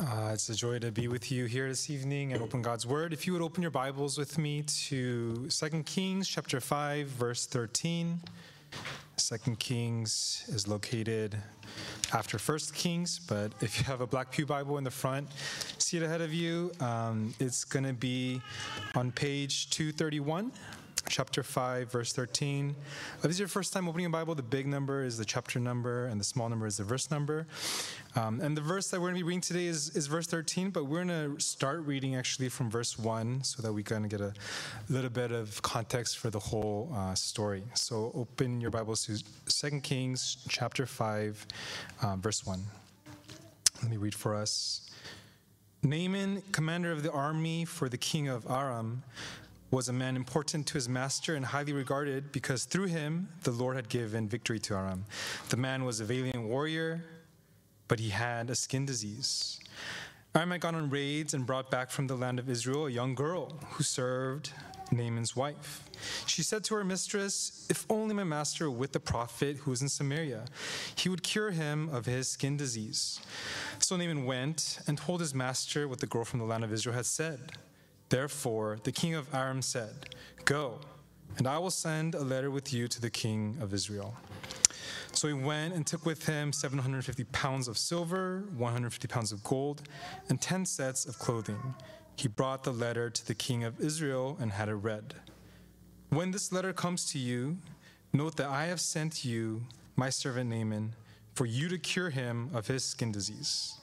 Uh, 0.00 0.30
it's 0.32 0.48
a 0.48 0.54
joy 0.54 0.78
to 0.78 0.92
be 0.92 1.08
with 1.08 1.32
you 1.32 1.46
here 1.46 1.68
this 1.68 1.90
evening 1.90 2.32
and 2.32 2.42
open 2.42 2.62
God's 2.62 2.86
Word. 2.86 3.12
If 3.12 3.26
you 3.26 3.32
would 3.32 3.42
open 3.42 3.62
your 3.62 3.70
Bibles 3.70 4.16
with 4.16 4.38
me 4.38 4.62
to 4.62 5.48
2 5.48 5.82
Kings 5.84 6.28
chapter 6.28 6.60
5, 6.60 7.06
verse 7.06 7.46
13. 7.46 8.20
2 9.16 9.56
Kings 9.56 10.44
is 10.48 10.68
located 10.68 11.36
after 12.12 12.38
1 12.38 12.58
Kings, 12.74 13.18
but 13.18 13.52
if 13.60 13.78
you 13.78 13.84
have 13.84 14.00
a 14.00 14.06
Black 14.06 14.30
Pew 14.30 14.46
Bible 14.46 14.78
in 14.78 14.84
the 14.84 14.90
front 14.90 15.28
see 15.88 15.96
it 15.96 16.02
ahead 16.02 16.20
of 16.20 16.34
you, 16.34 16.70
um, 16.80 17.32
it's 17.40 17.64
going 17.64 17.84
to 17.84 17.94
be 17.94 18.42
on 18.94 19.10
page 19.10 19.70
231 19.70 20.52
chapter 21.08 21.42
5, 21.42 21.90
verse 21.90 22.12
13. 22.12 22.74
If 23.16 23.22
this 23.22 23.32
is 23.32 23.38
your 23.38 23.48
first 23.48 23.72
time 23.72 23.88
opening 23.88 24.06
a 24.06 24.10
Bible, 24.10 24.34
the 24.34 24.42
big 24.42 24.66
number 24.66 25.02
is 25.02 25.18
the 25.18 25.24
chapter 25.24 25.58
number 25.58 26.06
and 26.06 26.20
the 26.20 26.24
small 26.24 26.48
number 26.48 26.66
is 26.66 26.76
the 26.76 26.84
verse 26.84 27.10
number. 27.10 27.46
Um, 28.14 28.40
and 28.40 28.56
the 28.56 28.60
verse 28.60 28.90
that 28.90 29.00
we're 29.00 29.08
going 29.08 29.14
to 29.14 29.24
be 29.24 29.28
reading 29.28 29.40
today 29.40 29.66
is, 29.66 29.96
is 29.96 30.06
verse 30.06 30.26
13, 30.26 30.70
but 30.70 30.84
we're 30.84 31.04
going 31.04 31.36
to 31.36 31.40
start 31.40 31.84
reading 31.86 32.16
actually 32.16 32.48
from 32.48 32.70
verse 32.70 32.98
1 32.98 33.42
so 33.44 33.62
that 33.62 33.72
we 33.72 33.82
of 34.04 34.10
get 34.10 34.20
a 34.20 34.32
little 34.88 35.10
bit 35.10 35.32
of 35.32 35.60
context 35.62 36.18
for 36.18 36.30
the 36.30 36.38
whole 36.38 36.92
uh, 36.94 37.14
story. 37.14 37.64
So 37.74 38.12
open 38.14 38.60
your 38.60 38.70
Bibles 38.70 39.06
to 39.06 39.70
2 39.70 39.80
Kings 39.80 40.38
chapter 40.48 40.86
5, 40.86 41.46
uh, 42.02 42.16
verse 42.16 42.46
1. 42.46 42.60
Let 43.82 43.90
me 43.90 43.96
read 43.96 44.14
for 44.14 44.34
us. 44.34 44.90
Naaman, 45.82 46.42
commander 46.50 46.90
of 46.90 47.04
the 47.04 47.12
army 47.12 47.64
for 47.64 47.88
the 47.88 47.98
king 47.98 48.26
of 48.26 48.50
Aram, 48.50 49.04
was 49.70 49.88
a 49.88 49.92
man 49.92 50.16
important 50.16 50.66
to 50.66 50.74
his 50.74 50.88
master 50.88 51.34
and 51.34 51.44
highly 51.44 51.72
regarded 51.72 52.32
because 52.32 52.64
through 52.64 52.86
him 52.86 53.28
the 53.42 53.50
Lord 53.50 53.76
had 53.76 53.88
given 53.88 54.28
victory 54.28 54.58
to 54.60 54.74
Aram. 54.74 55.04
The 55.50 55.56
man 55.56 55.84
was 55.84 56.00
a 56.00 56.04
valiant 56.04 56.48
warrior, 56.48 57.04
but 57.86 58.00
he 58.00 58.08
had 58.08 58.48
a 58.50 58.54
skin 58.54 58.86
disease. 58.86 59.60
Aram 60.34 60.50
had 60.50 60.60
gone 60.60 60.74
on 60.74 60.90
raids 60.90 61.34
and 61.34 61.44
brought 61.46 61.70
back 61.70 61.90
from 61.90 62.06
the 62.06 62.16
land 62.16 62.38
of 62.38 62.48
Israel 62.48 62.86
a 62.86 62.90
young 62.90 63.14
girl 63.14 63.58
who 63.70 63.82
served 63.82 64.52
Naaman's 64.90 65.36
wife. 65.36 65.82
She 66.26 66.42
said 66.42 66.64
to 66.64 66.74
her 66.76 66.84
mistress, 66.84 67.66
If 67.68 67.84
only 67.90 68.14
my 68.14 68.24
master 68.24 68.70
were 68.70 68.76
with 68.76 68.92
the 68.92 69.00
prophet 69.00 69.58
who 69.58 69.72
is 69.72 69.82
in 69.82 69.88
Samaria, 69.88 70.46
he 70.94 71.08
would 71.08 71.22
cure 71.22 71.50
him 71.50 71.90
of 71.90 72.06
his 72.06 72.28
skin 72.28 72.56
disease. 72.56 73.20
So 73.80 73.96
Naaman 73.96 74.24
went 74.24 74.78
and 74.86 74.96
told 74.96 75.20
his 75.20 75.34
master 75.34 75.88
what 75.88 76.00
the 76.00 76.06
girl 76.06 76.24
from 76.24 76.38
the 76.38 76.46
land 76.46 76.64
of 76.64 76.72
Israel 76.72 76.96
had 76.96 77.06
said. 77.06 77.52
Therefore, 78.08 78.78
the 78.84 78.92
king 78.92 79.14
of 79.14 79.32
Aram 79.34 79.62
said, 79.62 80.14
Go, 80.44 80.80
and 81.36 81.46
I 81.46 81.58
will 81.58 81.70
send 81.70 82.14
a 82.14 82.22
letter 82.22 82.50
with 82.50 82.72
you 82.72 82.88
to 82.88 83.00
the 83.00 83.10
king 83.10 83.56
of 83.60 83.74
Israel. 83.74 84.16
So 85.12 85.28
he 85.28 85.34
went 85.34 85.74
and 85.74 85.86
took 85.86 86.06
with 86.06 86.26
him 86.26 86.52
750 86.52 87.24
pounds 87.24 87.68
of 87.68 87.76
silver, 87.76 88.44
150 88.56 89.08
pounds 89.08 89.32
of 89.32 89.42
gold, 89.42 89.82
and 90.28 90.40
10 90.40 90.64
sets 90.64 91.06
of 91.06 91.18
clothing. 91.18 91.74
He 92.16 92.28
brought 92.28 92.64
the 92.64 92.72
letter 92.72 93.10
to 93.10 93.26
the 93.26 93.34
king 93.34 93.64
of 93.64 93.80
Israel 93.80 94.36
and 94.40 94.52
had 94.52 94.68
it 94.68 94.74
read. 94.74 95.14
When 96.10 96.30
this 96.30 96.52
letter 96.52 96.72
comes 96.72 97.10
to 97.12 97.18
you, 97.18 97.58
note 98.12 98.36
that 98.36 98.48
I 98.48 98.66
have 98.66 98.80
sent 98.80 99.24
you 99.24 99.62
my 99.96 100.10
servant 100.10 100.50
Naaman 100.50 100.94
for 101.34 101.46
you 101.46 101.68
to 101.68 101.78
cure 101.78 102.10
him 102.10 102.50
of 102.54 102.66
his 102.66 102.84
skin 102.84 103.12
disease. 103.12 103.74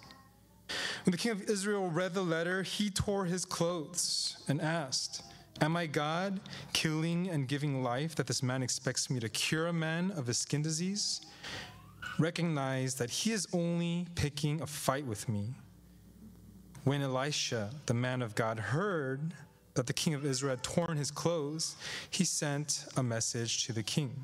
When 1.04 1.12
the 1.12 1.18
king 1.18 1.32
of 1.32 1.44
Israel 1.44 1.90
read 1.90 2.14
the 2.14 2.24
letter, 2.24 2.64
he 2.64 2.90
tore 2.90 3.26
his 3.26 3.46
clothes 3.46 4.38
and 4.48 4.62
asked, 4.62 5.22
Am 5.62 5.78
I 5.78 5.86
God, 5.86 6.42
killing 6.74 7.30
and 7.30 7.48
giving 7.48 7.82
life, 7.82 8.16
that 8.16 8.28
this 8.28 8.44
man 8.44 8.62
expects 8.62 9.10
me 9.10 9.20
to 9.22 9.30
cure 9.30 9.68
a 9.68 9.74
man 9.74 10.12
of 10.12 10.28
his 10.28 10.38
skin 10.38 10.62
disease? 10.62 11.22
Recognize 12.20 12.96
that 12.96 13.10
he 13.10 13.32
is 13.32 13.48
only 13.54 14.08
picking 14.16 14.62
a 14.62 14.68
fight 14.68 15.06
with 15.06 15.30
me. 15.30 15.54
When 16.84 17.02
Elisha, 17.02 17.72
the 17.86 17.94
man 17.94 18.22
of 18.22 18.36
God, 18.36 18.60
heard 18.60 19.34
that 19.76 19.88
the 19.88 19.94
king 19.94 20.14
of 20.14 20.26
Israel 20.26 20.52
had 20.52 20.64
torn 20.64 20.98
his 20.98 21.12
clothes, 21.12 21.76
he 22.10 22.24
sent 22.24 22.86
a 22.98 23.04
message 23.04 23.66
to 23.66 23.74
the 23.74 23.84
king 23.84 24.24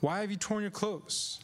Why 0.00 0.20
have 0.20 0.30
you 0.30 0.36
torn 0.36 0.62
your 0.62 0.70
clothes? 0.70 1.40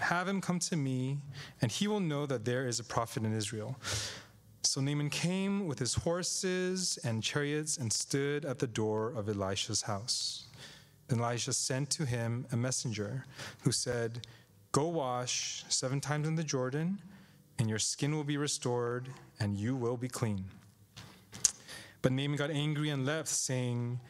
Have 0.00 0.28
him 0.28 0.40
come 0.40 0.58
to 0.60 0.76
me, 0.76 1.18
and 1.62 1.70
he 1.70 1.86
will 1.86 2.00
know 2.00 2.26
that 2.26 2.44
there 2.44 2.66
is 2.66 2.80
a 2.80 2.84
prophet 2.84 3.24
in 3.24 3.32
Israel. 3.32 3.76
So 4.62 4.80
Naaman 4.80 5.10
came 5.10 5.66
with 5.66 5.78
his 5.78 5.94
horses 5.94 6.98
and 7.04 7.22
chariots 7.22 7.76
and 7.76 7.92
stood 7.92 8.44
at 8.44 8.58
the 8.58 8.66
door 8.66 9.12
of 9.14 9.28
Elisha's 9.28 9.82
house. 9.82 10.46
Then 11.08 11.20
Elisha 11.20 11.52
sent 11.52 11.90
to 11.90 12.04
him 12.06 12.46
a 12.50 12.56
messenger 12.56 13.24
who 13.62 13.70
said, 13.70 14.26
Go 14.72 14.88
wash 14.88 15.64
seven 15.68 16.00
times 16.00 16.26
in 16.26 16.34
the 16.34 16.42
Jordan, 16.42 17.00
and 17.58 17.68
your 17.68 17.78
skin 17.78 18.16
will 18.16 18.24
be 18.24 18.36
restored, 18.36 19.08
and 19.38 19.56
you 19.56 19.76
will 19.76 19.96
be 19.96 20.08
clean. 20.08 20.44
But 22.02 22.12
Naaman 22.12 22.36
got 22.36 22.50
angry 22.50 22.90
and 22.90 23.06
left, 23.06 23.28
saying, 23.28 24.00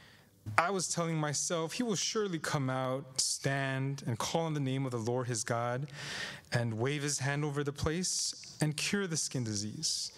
I 0.58 0.70
was 0.70 0.88
telling 0.88 1.16
myself, 1.16 1.72
he 1.72 1.82
will 1.82 1.94
surely 1.94 2.38
come 2.38 2.68
out, 2.68 3.20
stand, 3.20 4.02
and 4.06 4.18
call 4.18 4.42
on 4.42 4.54
the 4.54 4.60
name 4.60 4.84
of 4.84 4.92
the 4.92 4.98
Lord 4.98 5.26
his 5.26 5.42
God, 5.42 5.88
and 6.52 6.78
wave 6.78 7.02
his 7.02 7.18
hand 7.18 7.44
over 7.44 7.64
the 7.64 7.72
place 7.72 8.54
and 8.60 8.76
cure 8.76 9.06
the 9.06 9.16
skin 9.16 9.42
disease. 9.42 10.12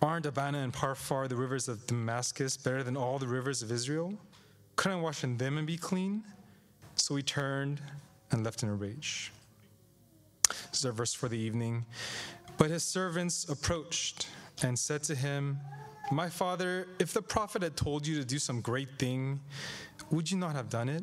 Aren't 0.00 0.26
Abana 0.26 0.58
and 0.58 0.72
Pharpar, 0.72 1.28
the 1.28 1.36
rivers 1.36 1.68
of 1.68 1.86
Damascus, 1.86 2.56
better 2.56 2.82
than 2.82 2.96
all 2.96 3.18
the 3.18 3.26
rivers 3.26 3.62
of 3.62 3.72
Israel? 3.72 4.14
Couldn't 4.76 4.98
I 4.98 5.00
wash 5.00 5.24
in 5.24 5.36
them 5.36 5.58
and 5.58 5.66
be 5.66 5.76
clean? 5.76 6.22
So 6.94 7.16
he 7.16 7.22
turned 7.22 7.80
and 8.30 8.44
left 8.44 8.62
in 8.62 8.68
a 8.68 8.74
rage. 8.74 9.32
This 10.48 10.80
is 10.80 10.86
our 10.86 10.92
verse 10.92 11.12
for 11.12 11.28
the 11.28 11.38
evening. 11.38 11.86
But 12.56 12.70
his 12.70 12.84
servants 12.84 13.48
approached 13.48 14.28
and 14.62 14.78
said 14.78 15.02
to 15.04 15.14
him, 15.14 15.58
my 16.10 16.28
father, 16.28 16.88
if 16.98 17.12
the 17.12 17.22
prophet 17.22 17.62
had 17.62 17.76
told 17.76 18.06
you 18.06 18.16
to 18.18 18.24
do 18.24 18.38
some 18.38 18.60
great 18.60 18.98
thing, 18.98 19.40
would 20.10 20.30
you 20.30 20.38
not 20.38 20.54
have 20.54 20.68
done 20.68 20.88
it? 20.88 21.02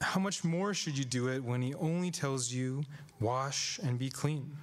How 0.00 0.20
much 0.20 0.44
more 0.44 0.74
should 0.74 0.96
you 0.96 1.04
do 1.04 1.28
it 1.28 1.42
when 1.42 1.62
he 1.62 1.74
only 1.74 2.10
tells 2.10 2.52
you, 2.52 2.82
wash 3.20 3.80
and 3.82 3.98
be 3.98 4.10
clean? 4.10 4.56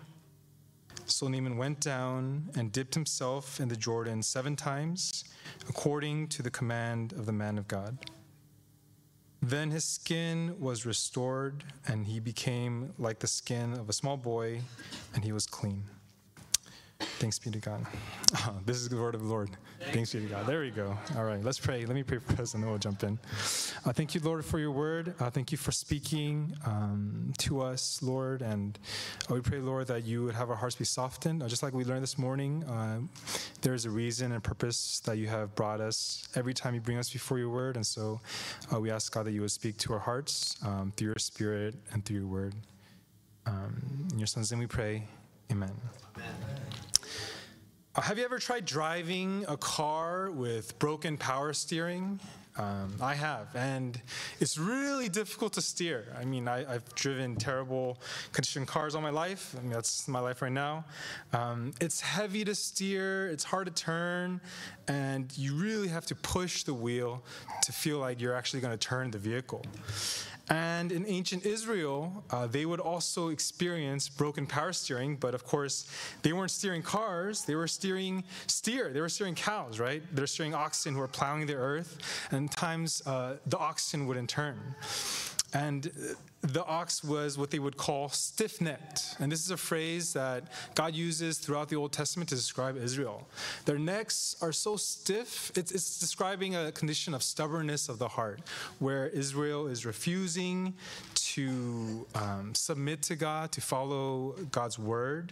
So 1.08 1.28
Naaman 1.28 1.58
went 1.58 1.81
down 1.81 2.50
and 2.56 2.72
dipped 2.72 2.94
himself 2.94 3.59
in 3.59 3.68
the 3.68 3.76
Jordan 3.76 4.24
seven 4.24 4.56
times, 4.56 5.24
according 5.70 6.30
to 6.30 6.42
the 6.42 6.50
command 6.50 7.14
of 7.14 7.26
the 7.26 7.32
man 7.32 7.58
of 7.58 7.68
God. 7.68 7.97
Then 9.42 9.70
his 9.70 9.84
skin 9.84 10.56
was 10.59 10.86
restored, 10.86 11.64
and 11.88 12.08
he 12.08 12.20
became 12.20 12.94
like 12.97 13.20
the 13.20 13.28
skin 13.28 13.74
of 13.74 13.90
a 13.90 13.94
small 13.94 14.18
boy, 14.18 14.62
and 15.14 15.24
he 15.24 15.32
was 15.32 15.46
clean. 15.46 15.84
Thanks 17.00 17.40
be 17.40 17.52
to 17.52 17.60
God. 17.60 17.86
Oh, 18.38 18.56
this 18.66 18.78
is 18.78 18.88
the 18.88 18.96
word 18.96 19.16
of 19.16 19.22
the 19.22 19.28
Lord. 19.28 19.50
Thanks 19.92 20.14
be 20.14 20.22
to 20.22 20.26
God. 20.28 20.48
There 20.48 20.62
we 20.62 20.72
go. 20.72 20.98
All 21.18 21.26
right, 21.26 21.44
let's 21.44 21.60
pray. 21.60 21.86
Let 21.86 21.96
me 21.96 22.04
pray 22.04 22.20
for 22.20 22.42
us 22.42 22.54
and 22.54 22.64
then 22.64 22.70
we'll 22.70 22.80
jump 22.80 23.04
in. 23.04 23.20
Uh, 23.86 23.92
thank 23.92 24.16
you, 24.16 24.22
Lord, 24.22 24.44
for 24.46 24.60
your 24.60 24.72
word. 24.72 25.14
Uh, 25.20 25.30
thank 25.30 25.52
you 25.52 25.58
for 25.58 25.72
speaking 25.72 26.56
um, 26.66 27.34
to 27.40 27.62
us, 27.62 28.02
Lord. 28.02 28.42
And 28.42 28.80
uh, 29.30 29.34
we 29.34 29.42
pray, 29.42 29.60
Lord, 29.60 29.88
that 29.88 30.06
you 30.06 30.24
would 30.26 30.36
have 30.36 30.50
our 30.50 30.56
hearts 30.56 30.76
be 30.76 30.86
softened. 30.86 31.44
Uh, 31.44 31.48
just 31.48 31.64
like 31.64 31.74
we 31.74 31.84
learned 31.84 32.04
this 32.04 32.18
morning, 32.18 32.64
uh, 32.66 33.00
there 33.62 33.74
is 33.74 33.86
a 33.86 33.90
reason 33.90 34.32
and 34.32 34.44
purpose 34.44 35.02
that 35.02 35.18
you 35.18 35.28
have 35.28 35.54
brought 35.56 35.82
us 35.82 36.28
every 36.36 36.54
time 36.54 36.76
you 36.76 36.82
bring 36.82 36.98
us 36.98 37.10
before 37.10 37.40
your 37.40 37.50
word. 37.50 37.76
And 37.76 37.86
so 37.86 38.22
uh, 38.74 38.80
we 38.80 38.92
ask, 38.92 39.14
God, 39.14 39.26
that 39.26 39.32
you 39.32 39.42
would 39.42 39.52
speak 39.52 39.78
to 39.78 39.94
our 39.94 40.00
hearts 40.00 40.56
um, 40.66 40.94
through 40.96 41.08
your 41.08 41.20
spirit 41.20 41.76
and 41.92 42.06
through 42.06 42.18
your 42.18 42.28
word. 42.28 42.56
Um, 43.46 44.08
in 44.12 44.20
your 44.20 44.28
son's 44.28 44.52
name 44.52 44.60
we 44.60 44.68
pray. 44.68 45.08
Amen. 45.52 45.72
Amen. 46.16 46.28
Uh, 47.96 48.02
have 48.02 48.18
you 48.18 48.26
ever 48.26 48.40
tried 48.40 48.66
driving 48.66 49.46
a 49.48 49.56
car 49.56 50.30
with 50.30 50.78
broken 50.80 51.18
power 51.18 51.54
steering? 51.54 52.20
Um, 52.58 52.96
I 53.02 53.16
have, 53.16 53.54
and 53.56 54.02
it's 54.40 54.58
really 54.58 55.08
difficult 55.08 55.54
to 55.54 55.62
steer. 55.62 56.14
I 56.18 56.26
mean, 56.26 56.48
I, 56.48 56.64
have 56.72 56.94
driven 56.96 57.36
terrible 57.36 57.98
condition 58.34 58.66
cars 58.66 58.96
all 58.96 59.02
my 59.02 59.10
life. 59.10 59.56
I 59.58 59.62
mean, 59.62 59.72
that's 59.72 60.08
my 60.10 60.20
life 60.20 60.42
right 60.42 60.52
now. 60.52 60.86
Um, 61.32 61.74
it's 61.80 62.02
heavy 62.02 62.44
to 62.46 62.56
steer, 62.56 63.28
it's 63.28 63.44
hard 63.46 63.68
to 63.68 63.74
turn, 63.74 64.41
and 64.88 65.32
you 65.38 65.56
really 65.56 65.90
have 65.90 66.06
to 66.08 66.16
push 66.16 66.64
the 66.64 66.74
wheel 66.74 67.24
to 67.64 67.72
feel 67.72 68.00
like 68.00 68.20
you're 68.22 68.36
actually 68.36 68.62
going 68.62 68.78
to 68.78 68.88
turn 68.88 69.12
the 69.12 69.20
vehicle. 69.20 69.66
And 70.50 70.92
in 70.92 71.06
ancient 71.08 71.46
Israel, 71.46 72.24
uh, 72.30 72.46
they 72.47 72.66
would 72.66 72.80
also 72.80 73.30
experience 73.30 74.09
broken 74.09 74.46
power 74.46 74.74
steering, 74.74 75.16
but 75.16 75.34
of 75.34 75.44
course, 75.44 75.88
they 76.22 76.34
weren't 76.34 76.52
steering 76.52 76.84
cars, 76.84 77.46
they 77.46 77.56
were 77.56 77.68
steering 77.68 78.24
steer, 78.46 78.94
they 78.94 79.02
were 79.02 79.09
steering 79.09 79.36
cows, 79.36 79.80
right? 79.80 80.03
They're 80.14 80.28
steering 80.28 80.53
oxen 80.53 80.94
who 80.94 81.02
are 81.02 81.08
plowing 81.08 81.47
the 81.47 81.56
earth, 81.56 81.97
and 82.32 82.52
times 82.52 83.02
uh, 83.08 83.38
the 83.47 83.58
oxen 83.58 84.06
wouldn't 84.06 84.30
turn. 84.30 84.76
And 85.55 85.90
the 86.41 86.66
ox 86.66 87.02
was 87.02 87.37
what 87.37 87.49
they 87.49 87.59
would 87.59 87.78
call 87.78 88.09
stiff 88.09 88.59
necked. 88.59 89.16
And 89.19 89.31
this 89.31 89.40
is 89.40 89.52
a 89.52 89.57
phrase 89.57 90.11
that 90.11 90.43
God 90.75 90.93
uses 90.93 91.37
throughout 91.37 91.69
the 91.69 91.78
Old 91.78 91.93
Testament 91.93 92.28
to 92.29 92.35
describe 92.35 92.75
Israel. 92.75 93.25
Their 93.63 93.79
necks 93.79 94.35
are 94.41 94.52
so 94.52 94.75
stiff, 94.75 95.53
it's, 95.55 95.72
it's, 95.72 95.97
describing 95.97 96.55
a 96.55 96.73
condition 96.73 97.13
of 97.13 97.23
stubbornness 97.23 97.87
of 97.87 97.99
the 97.99 98.07
heart, 98.09 98.41
where 98.79 99.07
Israel 99.07 99.67
is 99.67 99.85
refusing 99.85 100.73
to 101.16 102.05
um, 102.16 102.53
submit 102.53 103.02
to 103.03 103.16
God, 103.16 103.53
to 103.53 103.61
follow 103.61 104.35
God's 104.52 104.78
word. 104.78 105.31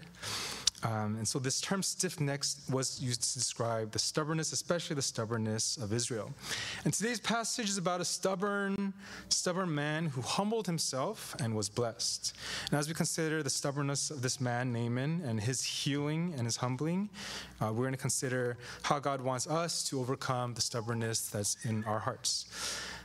Um, 0.83 1.15
and 1.18 1.27
so 1.27 1.39
this 1.39 1.62
term 1.62 1.81
stiff 1.81 2.19
necked 2.19 2.56
was 2.69 3.01
used 3.01 3.24
to 3.24 3.33
describe 3.39 3.91
the 3.91 4.00
stubbornness, 4.00 4.51
especially 4.51 4.95
the 4.95 5.01
stubbornness 5.01 5.77
of 5.77 5.94
Israel. 5.94 6.33
And 6.83 6.94
today's 6.94 7.19
passage 7.19 7.69
is 7.69 7.77
about 7.77 8.01
a 8.01 8.06
stubborn, 8.06 8.94
stubborn 9.30 9.74
man 9.74 10.07
who 10.07 10.21
humbled 10.21 10.65
himself 10.65 11.35
and 11.39 11.56
was 11.56 11.69
blessed. 11.69 12.35
And 12.69 12.80
as 12.80 12.88
we 12.88 12.94
consider 12.94 13.41
the 13.44 13.50
stubbornness 13.50 14.12
of 14.12 14.21
this 14.21 14.41
man, 14.41 14.74
Naaman, 14.74 15.21
and 15.25 15.39
his 15.39 15.63
healing 15.63 16.33
and 16.38 16.45
his 16.45 16.57
humbling, 16.57 17.09
uh, 17.62 17.68
we're 17.68 17.83
going 17.83 17.94
to 17.94 17.97
consider 17.97 18.57
how 18.81 19.00
God 19.00 19.21
wants 19.21 19.47
us 19.47 19.83
to 19.89 20.00
overcome 20.00 20.53
the 20.53 20.62
stubbornness 20.62 21.30
that's 21.30 21.57
in 21.63 21.83
our 21.85 22.00
hearts. 22.00 22.45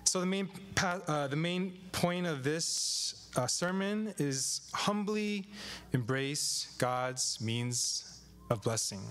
So 0.09 0.21
the 0.21 0.27
main, 0.27 0.49
uh, 0.83 1.27
the 1.27 1.37
main 1.37 1.77
point 1.93 2.27
of 2.27 2.43
this 2.43 3.29
uh, 3.37 3.47
sermon 3.47 4.15
is 4.17 4.63
humbly 4.73 5.45
embrace 5.93 6.75
God's 6.79 7.39
means 7.43 8.19
of 8.49 8.63
blessing. 8.63 9.03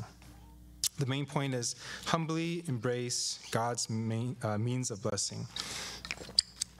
The 0.97 1.05
main 1.05 1.27
point 1.27 1.53
is 1.53 1.75
humbly 2.05 2.63
embrace 2.67 3.37
God's 3.51 3.91
main, 3.91 4.37
uh, 4.41 4.57
means 4.57 4.89
of 4.89 5.03
blessing. 5.03 5.45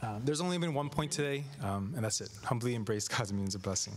Um, 0.01 0.23
there's 0.25 0.41
only 0.41 0.57
been 0.57 0.73
one 0.73 0.89
point 0.89 1.11
today, 1.11 1.43
um, 1.61 1.93
and 1.95 2.03
that's 2.03 2.19
it. 2.19 2.31
Humbly 2.43 2.73
embrace 2.73 3.07
God's 3.07 3.31
means 3.31 3.53
of 3.53 3.61
blessing. 3.61 3.93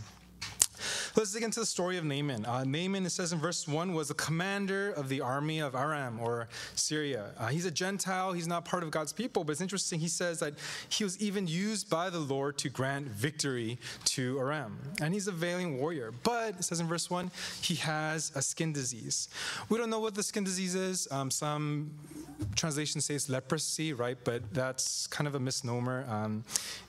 Let's 1.13 1.33
dig 1.33 1.43
into 1.43 1.59
the 1.59 1.65
story 1.65 1.97
of 1.97 2.05
Naaman. 2.05 2.45
Uh, 2.45 2.63
Naaman, 2.63 3.05
it 3.05 3.09
says 3.09 3.33
in 3.33 3.39
verse 3.39 3.67
1, 3.67 3.93
was 3.93 4.07
the 4.07 4.13
commander 4.13 4.91
of 4.91 5.09
the 5.09 5.19
army 5.19 5.59
of 5.59 5.75
Aram 5.75 6.19
or 6.21 6.47
Syria. 6.75 7.31
Uh, 7.37 7.47
he's 7.47 7.65
a 7.65 7.71
Gentile, 7.71 8.31
he's 8.31 8.47
not 8.47 8.63
part 8.63 8.81
of 8.81 8.91
God's 8.91 9.11
people, 9.11 9.43
but 9.43 9.51
it's 9.51 9.61
interesting. 9.61 9.99
He 9.99 10.07
says 10.07 10.39
that 10.39 10.53
he 10.87 11.03
was 11.03 11.21
even 11.21 11.47
used 11.47 11.89
by 11.89 12.09
the 12.09 12.19
Lord 12.19 12.57
to 12.59 12.69
grant 12.69 13.07
victory 13.07 13.77
to 14.05 14.39
Aram. 14.39 14.77
And 15.01 15.13
he's 15.13 15.27
a 15.27 15.33
valiant 15.33 15.79
warrior. 15.79 16.13
But 16.23 16.55
it 16.59 16.63
says 16.63 16.79
in 16.79 16.87
verse 16.87 17.09
1, 17.09 17.29
he 17.61 17.75
has 17.75 18.31
a 18.35 18.41
skin 18.41 18.71
disease. 18.71 19.27
We 19.67 19.77
don't 19.77 19.89
know 19.89 19.99
what 19.99 20.15
the 20.15 20.23
skin 20.23 20.45
disease 20.45 20.75
is. 20.75 21.09
Um, 21.11 21.29
some 21.29 21.91
translations 22.55 23.05
say 23.05 23.15
it's 23.15 23.29
leprosy, 23.29 23.93
right? 23.93 24.17
But 24.23 24.53
that's 24.53 25.07
kind 25.07 25.27
of 25.27 25.35
a 25.35 25.39
misnomer. 25.39 26.05
Um, 26.09 26.43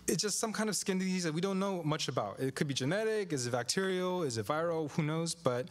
it's 0.08 0.22
just 0.22 0.38
some 0.38 0.52
kind 0.52 0.68
of 0.68 0.76
skin 0.76 0.98
disease 0.98 1.24
that 1.24 1.32
we 1.32 1.40
don't 1.40 1.58
know 1.58 1.82
much 1.82 2.08
about. 2.08 2.40
It 2.40 2.54
could 2.54 2.66
be 2.66 2.74
genetic, 2.74 3.32
is 3.32 3.46
it 3.46 3.52
bacterial, 3.52 4.11
is 4.20 4.36
it 4.36 4.44
viral, 4.44 4.90
who 4.90 5.02
knows? 5.02 5.34
But 5.34 5.68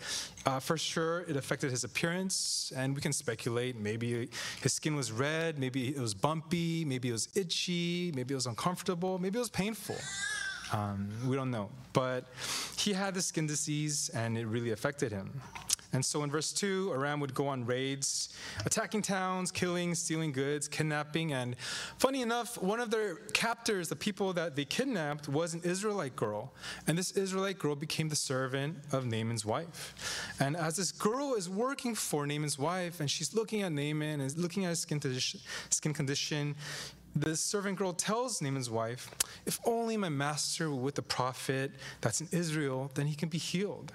uh, 0.48 0.60
for 0.60 0.76
sure, 0.76 1.20
it 1.28 1.38
affected 1.38 1.70
his 1.70 1.84
appearance, 1.84 2.74
and 2.76 2.96
we 2.96 3.02
can 3.02 3.14
speculate. 3.14 3.76
Maybe 3.76 4.30
his 4.64 4.74
skin 4.74 4.96
was 4.96 5.12
red, 5.12 5.60
maybe 5.60 5.90
it 5.90 6.00
was 6.00 6.16
bumpy, 6.16 6.84
maybe 6.86 7.10
it 7.10 7.12
was 7.12 7.30
itchy, 7.36 8.12
maybe 8.16 8.34
it 8.34 8.40
was 8.42 8.48
uncomfortable, 8.48 9.20
maybe 9.20 9.38
it 9.38 9.42
was 9.42 9.52
painful. 9.52 9.98
Um, 10.74 11.10
we 11.28 11.36
don't 11.36 11.52
know. 11.52 11.70
But 11.94 12.26
he 12.78 12.94
had 12.94 13.14
the 13.14 13.22
skin 13.22 13.46
disease, 13.46 14.10
and 14.16 14.38
it 14.38 14.48
really 14.48 14.72
affected 14.72 15.12
him. 15.12 15.40
And 15.94 16.06
so 16.06 16.24
in 16.24 16.32
verse 16.32 16.54
2, 16.54 16.92
Aram 16.94 17.20
would 17.20 17.34
go 17.34 17.48
on 17.48 17.66
raids, 17.66 18.30
attacking 18.66 19.02
towns, 19.02 19.52
killing, 19.52 19.94
stealing 19.94 20.32
goods, 20.32 20.68
kidnapping. 20.68 21.34
And 21.34 21.56
funny 21.98 22.22
enough, 22.22 22.62
one 22.62 22.80
of 22.80 22.92
their 22.92 23.16
captors, 23.34 23.90
the 23.90 23.96
people 23.96 24.32
that 24.34 24.56
they 24.56 24.66
kidnapped, 24.66 25.28
was 25.28 25.54
an 25.54 25.62
Israelite 25.64 26.16
girl. 26.16 26.54
And 26.88 26.98
this 26.98 27.12
Israelite 27.12 27.60
girl 27.60 27.76
became 27.76 28.10
the 28.10 28.16
servant 28.16 28.78
of 28.92 29.06
Naaman's 29.06 29.46
wife. 29.46 30.34
And 30.40 30.56
as 30.56 30.78
this 30.78 30.92
girl 30.92 31.34
is 31.34 31.50
working 31.50 31.96
for 31.96 32.26
Naaman's 32.26 32.58
wife, 32.58 33.00
and 33.00 33.12
she's 33.12 33.34
looking 33.34 33.62
at 33.62 33.72
Naaman 33.72 34.22
and 34.22 34.38
looking 34.38 34.66
at 34.66 34.70
his 34.70 34.80
skin 34.80 35.00
condition, 35.00 35.40
skin 35.70 35.94
condition 35.94 36.56
the 37.14 37.36
servant 37.36 37.78
girl 37.78 37.92
tells 37.92 38.42
Naaman's 38.42 38.70
wife, 38.70 39.10
If 39.46 39.60
only 39.66 39.98
my 39.98 40.08
master 40.08 40.70
were 40.70 40.78
with 40.78 40.96
the 40.96 41.02
prophet 41.02 41.72
that's 42.00 42.22
in 42.22 42.30
Israel, 42.32 42.90
then 42.94 43.08
he 43.08 43.16
can 43.16 43.28
be 43.28 43.38
healed. 43.38 43.92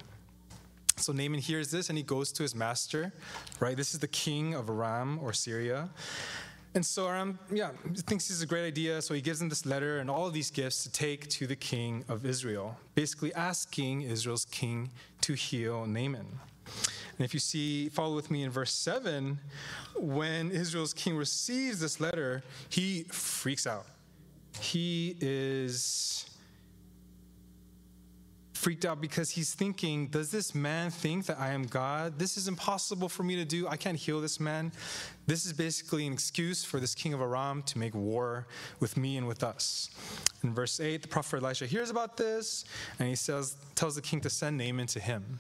So 0.99 1.13
Naaman 1.13 1.41
hears 1.41 1.71
this 1.71 1.91
and 1.91 1.99
he 1.99 2.03
goes 2.03 2.33
to 2.33 2.43
his 2.43 2.55
master, 2.55 3.13
right? 3.61 3.77
This 3.77 3.93
is 3.93 4.01
the 4.01 4.09
king 4.09 4.55
of 4.55 4.71
Aram 4.71 5.19
or 5.23 5.33
Syria. 5.33 5.91
And 6.75 6.85
so 6.85 7.07
Aram, 7.07 7.39
yeah, 7.51 7.71
thinks 8.07 8.29
this 8.29 8.37
is 8.39 8.43
a 8.43 8.47
great 8.47 8.67
idea. 8.67 9.01
So 9.03 9.13
he 9.15 9.21
gives 9.21 9.41
him 9.41 9.49
this 9.49 9.67
letter 9.67 9.99
and 9.99 10.11
all 10.11 10.27
of 10.27 10.33
these 10.33 10.51
gifts 10.51 10.83
to 10.85 10.91
take 10.91 11.29
to 11.29 11.47
the 11.47 11.57
king 11.57 12.05
of 12.09 12.25
Israel, 12.25 12.79
basically 12.95 13.33
asking 13.35 14.03
Israel's 14.03 14.47
king 14.47 14.91
to 15.23 15.35
heal 15.35 15.87
Naaman. 15.87 16.27
And 17.19 17.25
if 17.25 17.33
you 17.33 17.41
see, 17.41 17.89
follow 17.89 18.15
with 18.15 18.31
me 18.31 18.43
in 18.43 18.51
verse 18.51 18.73
7, 18.73 19.39
when 19.97 20.51
Israel's 20.51 20.93
king 20.93 21.17
receives 21.17 21.81
this 21.81 22.01
letter, 22.01 22.43
he 22.69 23.05
freaks 23.05 23.67
out. 23.67 23.87
He 24.61 25.17
is 25.21 26.27
freaked 28.67 28.85
out 28.85 29.01
because 29.01 29.31
he's 29.31 29.55
thinking, 29.55 30.09
Does 30.09 30.33
this 30.33 30.53
man 30.53 30.91
think 30.91 31.27
that 31.27 31.39
I 31.39 31.53
am 31.53 31.67
God? 31.67 32.19
This 32.19 32.37
is 32.37 32.49
impossible 32.49 33.09
for 33.09 33.23
me 33.23 33.37
to 33.37 33.45
do. 33.45 33.69
I 33.69 33.77
can't 33.77 33.97
heal 33.97 34.21
this 34.21 34.41
man. 34.41 34.73
This 35.29 35.47
is 35.47 35.53
basically 35.53 36.05
an 36.05 36.13
excuse 36.13 36.65
for 36.65 36.81
this 36.81 36.93
king 36.93 37.15
of 37.15 37.21
Aram 37.21 37.63
to 37.63 37.79
make 37.79 37.95
war 37.95 38.49
with 38.81 38.97
me 38.97 39.19
and 39.19 39.29
with 39.29 39.45
us. 39.45 39.91
In 40.43 40.53
verse 40.53 40.81
8, 40.81 41.01
the 41.01 41.07
prophet 41.07 41.45
Elisha 41.45 41.67
hears 41.67 41.91
about 41.91 42.17
this 42.17 42.65
and 42.99 43.09
he 43.09 43.15
says, 43.15 43.55
tells 43.77 43.95
the 43.95 44.03
king 44.03 44.21
to 44.23 44.31
send 44.31 44.59
Naaman 44.59 44.89
to 44.89 44.99
him. 44.99 45.39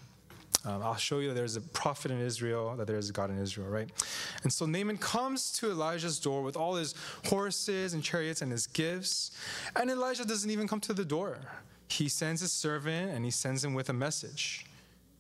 Um, 0.65 0.81
I'll 0.85 0.95
show 0.95 1.19
you 1.19 1.27
that 1.27 1.35
there's 1.35 1.57
a 1.57 1.61
prophet 1.61 2.13
in 2.13 2.21
Israel, 2.21 2.77
that 2.77 2.87
there 2.87 2.97
is 2.97 3.11
a 3.11 3.13
God 3.13 3.31
in 3.31 3.39
Israel, 3.39 3.69
right? 3.69 3.91
And 4.45 4.53
so 4.53 4.67
Naaman 4.67 4.99
comes 4.99 5.51
to 5.59 5.73
Elijah's 5.73 6.21
door 6.21 6.43
with 6.43 6.57
all 6.57 6.77
his 6.77 6.95
horses 7.25 7.93
and 7.93 8.05
chariots 8.05 8.41
and 8.41 8.53
his 8.53 8.69
gifts, 8.69 9.33
and 9.75 9.91
Elijah 9.91 10.25
doesn't 10.25 10.51
even 10.53 10.69
come 10.69 10.79
to 10.83 10.95
the 10.95 11.05
door 11.05 11.41
he 11.89 12.09
sends 12.09 12.41
his 12.41 12.53
servant 12.53 13.13
and 13.13 13.25
he 13.25 13.31
sends 13.31 13.65
him 13.65 13.75
with 13.75 13.89
a 13.89 13.93
message 13.93 14.67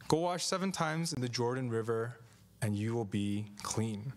Go 0.08 0.18
wash 0.18 0.44
seven 0.44 0.70
times 0.70 1.12
in 1.12 1.20
the 1.20 1.28
Jordan 1.28 1.68
River, 1.68 2.16
and 2.62 2.76
you 2.76 2.94
will 2.94 3.04
be 3.04 3.46
clean. 3.64 4.12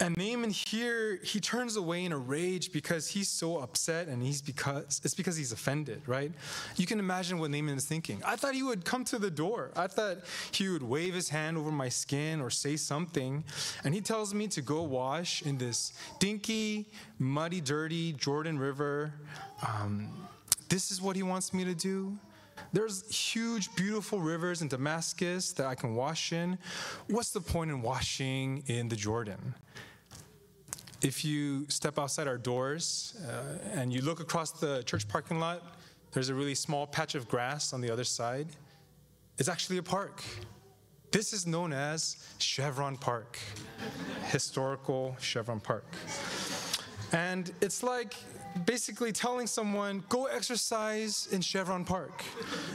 And 0.00 0.16
Naaman 0.16 0.50
here, 0.50 1.20
he 1.22 1.40
turns 1.40 1.76
away 1.76 2.06
in 2.06 2.12
a 2.12 2.16
rage 2.16 2.72
because 2.72 3.06
he's 3.06 3.28
so 3.28 3.58
upset 3.58 4.08
and 4.08 4.22
he's 4.22 4.40
because 4.40 5.00
it's 5.04 5.14
because 5.14 5.36
he's 5.36 5.52
offended, 5.52 6.00
right? 6.06 6.32
You 6.76 6.86
can 6.86 6.98
imagine 6.98 7.38
what 7.38 7.50
Naaman 7.50 7.76
is 7.76 7.84
thinking. 7.84 8.22
I 8.24 8.36
thought 8.36 8.54
he 8.54 8.62
would 8.62 8.86
come 8.86 9.04
to 9.04 9.18
the 9.18 9.30
door. 9.30 9.72
I 9.76 9.88
thought 9.88 10.18
he 10.52 10.68
would 10.70 10.82
wave 10.82 11.12
his 11.12 11.28
hand 11.28 11.58
over 11.58 11.70
my 11.70 11.90
skin 11.90 12.40
or 12.40 12.48
say 12.48 12.76
something. 12.76 13.44
And 13.84 13.94
he 13.94 14.00
tells 14.00 14.32
me 14.32 14.48
to 14.48 14.62
go 14.62 14.82
wash 14.82 15.42
in 15.42 15.58
this 15.58 15.92
dinky, 16.18 16.86
muddy, 17.18 17.60
dirty 17.60 18.14
Jordan 18.14 18.58
River. 18.58 19.12
Um, 19.68 20.08
this 20.70 20.90
is 20.90 21.02
what 21.02 21.16
he 21.16 21.22
wants 21.22 21.52
me 21.52 21.64
to 21.64 21.74
do. 21.74 22.16
There's 22.72 23.08
huge, 23.10 23.74
beautiful 23.74 24.20
rivers 24.20 24.62
in 24.62 24.68
Damascus 24.68 25.52
that 25.52 25.66
I 25.66 25.74
can 25.74 25.94
wash 25.94 26.32
in. 26.32 26.58
What's 27.08 27.30
the 27.30 27.40
point 27.40 27.70
in 27.70 27.82
washing 27.82 28.62
in 28.66 28.88
the 28.88 28.96
Jordan? 28.96 29.54
If 31.02 31.24
you 31.24 31.68
step 31.68 31.98
outside 31.98 32.28
our 32.28 32.38
doors 32.38 33.16
uh, 33.26 33.58
and 33.72 33.92
you 33.92 34.02
look 34.02 34.20
across 34.20 34.52
the 34.52 34.82
church 34.84 35.08
parking 35.08 35.40
lot, 35.40 35.78
there's 36.12 36.28
a 36.28 36.34
really 36.34 36.54
small 36.54 36.86
patch 36.86 37.14
of 37.14 37.26
grass 37.28 37.72
on 37.72 37.80
the 37.80 37.90
other 37.90 38.04
side. 38.04 38.48
It's 39.38 39.48
actually 39.48 39.78
a 39.78 39.82
park. 39.82 40.22
This 41.10 41.32
is 41.32 41.46
known 41.46 41.72
as 41.72 42.16
Chevron 42.38 42.96
Park, 42.96 43.38
historical 44.26 45.16
Chevron 45.18 45.58
Park. 45.58 45.86
And 47.12 47.52
it's 47.60 47.82
like 47.82 48.14
basically 48.64 49.12
telling 49.12 49.46
someone, 49.46 50.04
go 50.08 50.26
exercise 50.26 51.28
in 51.30 51.40
Chevron 51.40 51.84
Park. 51.84 52.24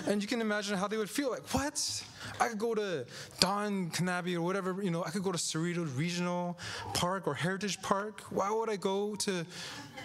And 0.07 0.21
you 0.21 0.27
can 0.27 0.41
imagine 0.41 0.77
how 0.77 0.87
they 0.87 0.97
would 0.97 1.09
feel 1.09 1.29
like, 1.29 1.41
what? 1.53 2.03
I 2.39 2.47
could 2.47 2.57
go 2.57 2.73
to 2.75 3.05
Don 3.39 3.89
Knabe 3.91 4.35
or 4.35 4.41
whatever, 4.41 4.81
you 4.81 4.91
know, 4.91 5.03
I 5.03 5.09
could 5.09 5.23
go 5.23 5.31
to 5.31 5.37
Cerritos 5.37 5.97
Regional 5.97 6.57
Park 6.93 7.27
or 7.27 7.33
Heritage 7.33 7.81
Park. 7.81 8.21
Why 8.29 8.51
would 8.51 8.69
I 8.69 8.75
go 8.77 9.15
to 9.15 9.45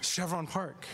Chevron 0.00 0.46
Park? 0.46 0.86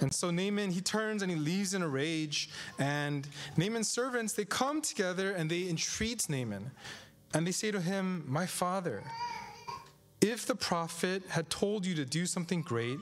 And 0.00 0.12
so 0.12 0.30
Naaman, 0.30 0.70
he 0.70 0.80
turns 0.80 1.22
and 1.22 1.30
he 1.30 1.38
leaves 1.38 1.74
in 1.74 1.82
a 1.82 1.88
rage. 1.88 2.50
And 2.78 3.26
Naaman's 3.56 3.88
servants, 3.88 4.32
they 4.32 4.44
come 4.44 4.80
together 4.80 5.32
and 5.32 5.50
they 5.50 5.68
entreat 5.68 6.28
Naaman. 6.28 6.70
And 7.34 7.46
they 7.46 7.52
say 7.52 7.70
to 7.70 7.80
him, 7.80 8.24
My 8.26 8.46
father, 8.46 9.04
if 10.30 10.46
the 10.46 10.54
prophet 10.54 11.22
had 11.28 11.48
told 11.50 11.86
you 11.86 11.94
to 11.94 12.04
do 12.04 12.26
something 12.26 12.62
great, 12.62 12.98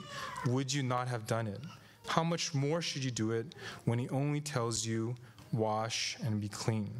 would 0.46 0.72
you 0.72 0.82
not 0.82 1.08
have 1.08 1.26
done 1.26 1.46
it? 1.46 1.60
How 2.06 2.22
much 2.22 2.54
more 2.54 2.82
should 2.82 3.02
you 3.02 3.10
do 3.10 3.30
it 3.30 3.54
when 3.84 3.98
he 3.98 4.08
only 4.10 4.40
tells 4.40 4.84
you, 4.84 5.14
wash 5.52 6.16
and 6.22 6.40
be 6.40 6.48
clean? 6.48 6.92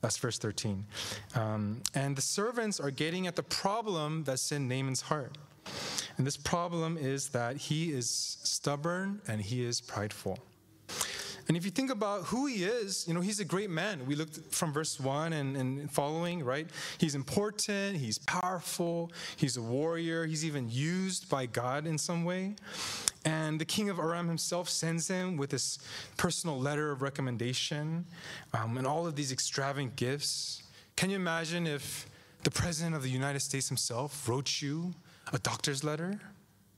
That's 0.00 0.16
verse 0.16 0.38
13. 0.38 0.84
Um, 1.34 1.82
and 1.94 2.16
the 2.16 2.22
servants 2.22 2.80
are 2.80 2.90
getting 2.90 3.26
at 3.26 3.36
the 3.36 3.42
problem 3.42 4.24
that's 4.24 4.52
in 4.52 4.68
Naaman's 4.68 5.00
heart. 5.00 5.38
And 6.16 6.26
this 6.26 6.36
problem 6.36 6.98
is 6.98 7.28
that 7.30 7.56
he 7.56 7.92
is 7.92 8.10
stubborn 8.42 9.22
and 9.28 9.40
he 9.40 9.64
is 9.64 9.80
prideful. 9.80 10.38
And 11.48 11.56
if 11.56 11.64
you 11.64 11.70
think 11.70 11.90
about 11.90 12.24
who 12.24 12.46
he 12.46 12.64
is, 12.64 13.06
you 13.06 13.14
know, 13.14 13.20
he's 13.20 13.40
a 13.40 13.44
great 13.44 13.70
man. 13.70 14.06
We 14.06 14.14
looked 14.14 14.54
from 14.54 14.72
verse 14.72 15.00
1 15.00 15.32
and, 15.32 15.56
and 15.56 15.90
following, 15.90 16.44
right? 16.44 16.68
He's 16.98 17.14
important, 17.14 17.96
he's 17.96 18.18
powerful, 18.18 19.10
he's 19.36 19.56
a 19.56 19.62
warrior, 19.62 20.26
he's 20.26 20.44
even 20.44 20.68
used 20.70 21.28
by 21.28 21.46
God 21.46 21.86
in 21.86 21.98
some 21.98 22.24
way. 22.24 22.54
And 23.24 23.60
the 23.60 23.64
king 23.64 23.90
of 23.90 23.98
Aram 23.98 24.28
himself 24.28 24.68
sends 24.68 25.08
him 25.08 25.36
with 25.36 25.50
this 25.50 25.78
personal 26.16 26.58
letter 26.58 26.90
of 26.90 27.02
recommendation 27.02 28.04
um, 28.54 28.78
and 28.78 28.86
all 28.86 29.06
of 29.06 29.16
these 29.16 29.32
extravagant 29.32 29.96
gifts. 29.96 30.62
Can 30.96 31.10
you 31.10 31.16
imagine 31.16 31.66
if 31.66 32.06
the 32.42 32.50
president 32.50 32.94
of 32.94 33.02
the 33.02 33.10
United 33.10 33.40
States 33.40 33.68
himself 33.68 34.28
wrote 34.28 34.60
you 34.60 34.94
a 35.32 35.38
doctor's 35.38 35.84
letter? 35.84 36.20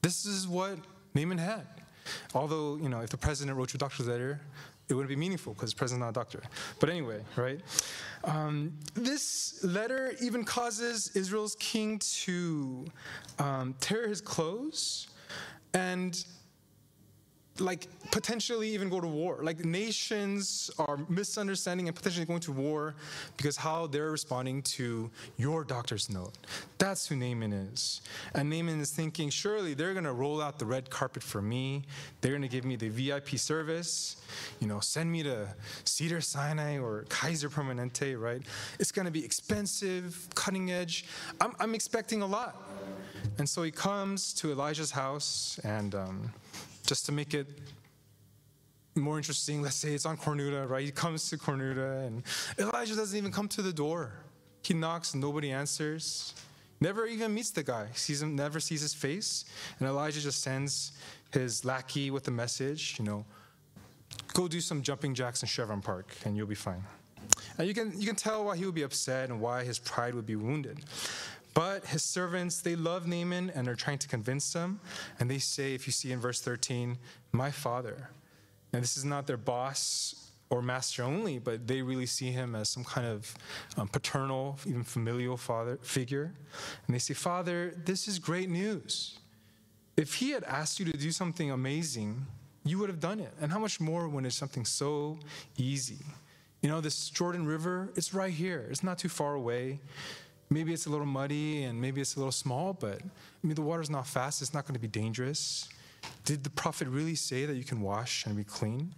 This 0.02 0.26
is 0.26 0.46
what 0.46 0.78
Naaman 1.14 1.38
had. 1.38 1.66
Although, 2.34 2.76
you 2.76 2.88
know, 2.88 3.00
if 3.00 3.10
the 3.10 3.16
president 3.16 3.56
wrote 3.56 3.72
you 3.72 3.78
a 3.78 3.78
doctor's 3.78 4.08
letter, 4.08 4.40
it 4.88 4.94
wouldn't 4.94 5.08
be 5.08 5.16
meaningful 5.16 5.54
because 5.54 5.70
the 5.70 5.76
president's 5.76 6.02
not 6.02 6.10
a 6.10 6.12
doctor. 6.12 6.42
But 6.78 6.90
anyway, 6.90 7.20
right? 7.36 7.60
Um, 8.24 8.72
this 8.94 9.62
letter 9.64 10.14
even 10.20 10.44
causes 10.44 11.10
Israel's 11.14 11.56
king 11.58 11.98
to 11.98 12.86
um, 13.38 13.74
tear 13.80 14.08
his 14.08 14.20
clothes 14.20 15.08
and 15.72 16.24
like 17.60 17.86
potentially 18.10 18.68
even 18.70 18.88
go 18.88 19.00
to 19.00 19.06
war. 19.06 19.38
Like 19.42 19.64
nations 19.64 20.70
are 20.78 20.98
misunderstanding 21.08 21.86
and 21.86 21.96
potentially 21.96 22.26
going 22.26 22.40
to 22.40 22.52
war 22.52 22.94
because 23.36 23.56
how 23.56 23.86
they're 23.86 24.10
responding 24.10 24.62
to 24.62 25.10
your 25.36 25.64
doctor's 25.64 26.10
note. 26.10 26.32
That's 26.78 27.06
who 27.06 27.16
Naaman 27.16 27.52
is. 27.52 28.00
And 28.34 28.50
Naaman 28.50 28.80
is 28.80 28.90
thinking, 28.90 29.30
surely 29.30 29.74
they're 29.74 29.92
going 29.92 30.04
to 30.04 30.12
roll 30.12 30.42
out 30.42 30.58
the 30.58 30.66
red 30.66 30.90
carpet 30.90 31.22
for 31.22 31.40
me. 31.40 31.84
They're 32.20 32.32
going 32.32 32.42
to 32.42 32.48
give 32.48 32.64
me 32.64 32.76
the 32.76 32.88
VIP 32.88 33.30
service. 33.38 34.16
You 34.60 34.66
know, 34.66 34.80
send 34.80 35.10
me 35.10 35.22
to 35.22 35.48
Cedar 35.84 36.20
Sinai 36.20 36.78
or 36.78 37.04
Kaiser 37.08 37.48
Permanente, 37.48 38.20
right? 38.20 38.42
It's 38.80 38.90
going 38.90 39.06
to 39.06 39.12
be 39.12 39.24
expensive, 39.24 40.28
cutting 40.34 40.72
edge. 40.72 41.04
I'm, 41.40 41.54
I'm 41.60 41.74
expecting 41.74 42.22
a 42.22 42.26
lot. 42.26 42.60
And 43.38 43.48
so 43.48 43.62
he 43.62 43.70
comes 43.70 44.32
to 44.34 44.50
Elijah's 44.50 44.90
house 44.90 45.60
and. 45.62 45.94
Um, 45.94 46.32
just 46.86 47.06
to 47.06 47.12
make 47.12 47.34
it 47.34 47.46
more 48.94 49.16
interesting, 49.16 49.62
let's 49.62 49.76
say 49.76 49.94
it's 49.94 50.06
on 50.06 50.16
Cornuta, 50.16 50.68
right? 50.68 50.84
He 50.84 50.92
comes 50.92 51.28
to 51.30 51.36
Cornuta 51.36 52.06
and 52.06 52.22
Elijah 52.58 52.94
doesn't 52.94 53.16
even 53.16 53.32
come 53.32 53.48
to 53.48 53.62
the 53.62 53.72
door. 53.72 54.12
He 54.62 54.74
knocks, 54.74 55.14
nobody 55.14 55.50
answers. 55.50 56.34
Never 56.80 57.06
even 57.06 57.34
meets 57.34 57.50
the 57.50 57.62
guy. 57.62 57.88
Sees 57.94 58.22
him, 58.22 58.36
never 58.36 58.60
sees 58.60 58.80
his 58.80 58.94
face. 58.94 59.44
And 59.78 59.88
Elijah 59.88 60.20
just 60.20 60.42
sends 60.42 60.92
his 61.32 61.64
lackey 61.64 62.10
with 62.10 62.28
a 62.28 62.30
message, 62.30 62.96
you 62.98 63.04
know, 63.04 63.24
go 64.32 64.46
do 64.46 64.60
some 64.60 64.82
jumping 64.82 65.14
jacks 65.14 65.42
in 65.42 65.48
Chevron 65.48 65.80
Park 65.80 66.14
and 66.24 66.36
you'll 66.36 66.46
be 66.46 66.54
fine. 66.54 66.82
And 67.58 67.66
you 67.66 67.74
can, 67.74 67.98
you 67.98 68.06
can 68.06 68.16
tell 68.16 68.44
why 68.44 68.56
he 68.56 68.64
would 68.64 68.74
be 68.74 68.82
upset 68.82 69.30
and 69.30 69.40
why 69.40 69.64
his 69.64 69.78
pride 69.78 70.14
would 70.14 70.26
be 70.26 70.36
wounded. 70.36 70.78
But 71.54 71.86
his 71.86 72.02
servants, 72.02 72.60
they 72.60 72.74
love 72.74 73.06
Naaman 73.06 73.50
and 73.50 73.68
are 73.68 73.76
trying 73.76 73.98
to 73.98 74.08
convince 74.08 74.52
him. 74.52 74.80
And 75.20 75.30
they 75.30 75.38
say, 75.38 75.74
if 75.74 75.86
you 75.86 75.92
see 75.92 76.10
in 76.10 76.20
verse 76.20 76.40
13, 76.40 76.98
my 77.32 77.52
father. 77.52 78.10
Now, 78.72 78.80
this 78.80 78.96
is 78.96 79.04
not 79.04 79.28
their 79.28 79.36
boss 79.36 80.30
or 80.50 80.60
master 80.60 81.04
only, 81.04 81.38
but 81.38 81.66
they 81.66 81.80
really 81.80 82.06
see 82.06 82.30
him 82.30 82.54
as 82.54 82.68
some 82.68 82.84
kind 82.84 83.06
of 83.06 83.34
um, 83.76 83.88
paternal, 83.88 84.58
even 84.66 84.82
familial 84.82 85.36
father 85.36 85.78
figure. 85.82 86.34
And 86.86 86.94
they 86.94 86.98
say, 86.98 87.14
Father, 87.14 87.72
this 87.84 88.08
is 88.08 88.18
great 88.18 88.50
news. 88.50 89.18
If 89.96 90.14
he 90.14 90.30
had 90.30 90.42
asked 90.44 90.80
you 90.80 90.86
to 90.86 90.98
do 90.98 91.12
something 91.12 91.52
amazing, 91.52 92.26
you 92.64 92.78
would 92.78 92.88
have 92.88 93.00
done 93.00 93.20
it. 93.20 93.32
And 93.40 93.52
how 93.52 93.60
much 93.60 93.80
more 93.80 94.08
when 94.08 94.26
it's 94.26 94.36
something 94.36 94.64
so 94.64 95.18
easy? 95.56 96.04
You 96.62 96.68
know, 96.68 96.80
this 96.80 97.10
Jordan 97.10 97.46
River, 97.46 97.90
it's 97.94 98.12
right 98.14 98.32
here, 98.32 98.66
it's 98.70 98.82
not 98.82 98.98
too 98.98 99.08
far 99.08 99.34
away. 99.34 99.80
Maybe 100.54 100.72
it's 100.72 100.86
a 100.86 100.90
little 100.90 101.04
muddy 101.04 101.64
and 101.64 101.80
maybe 101.80 102.00
it's 102.00 102.14
a 102.14 102.20
little 102.20 102.30
small, 102.30 102.74
but 102.74 103.00
I 103.02 103.46
mean, 103.46 103.56
the 103.56 103.62
water's 103.62 103.90
not 103.90 104.06
fast, 104.06 104.40
it's 104.40 104.54
not 104.54 104.64
going 104.66 104.74
to 104.74 104.80
be 104.80 104.86
dangerous. 104.86 105.68
Did 106.24 106.44
the 106.44 106.50
prophet 106.50 106.86
really 106.86 107.16
say 107.16 107.44
that 107.44 107.56
you 107.56 107.64
can 107.64 107.80
wash 107.80 108.24
and 108.24 108.36
be 108.36 108.44
clean? 108.44 108.94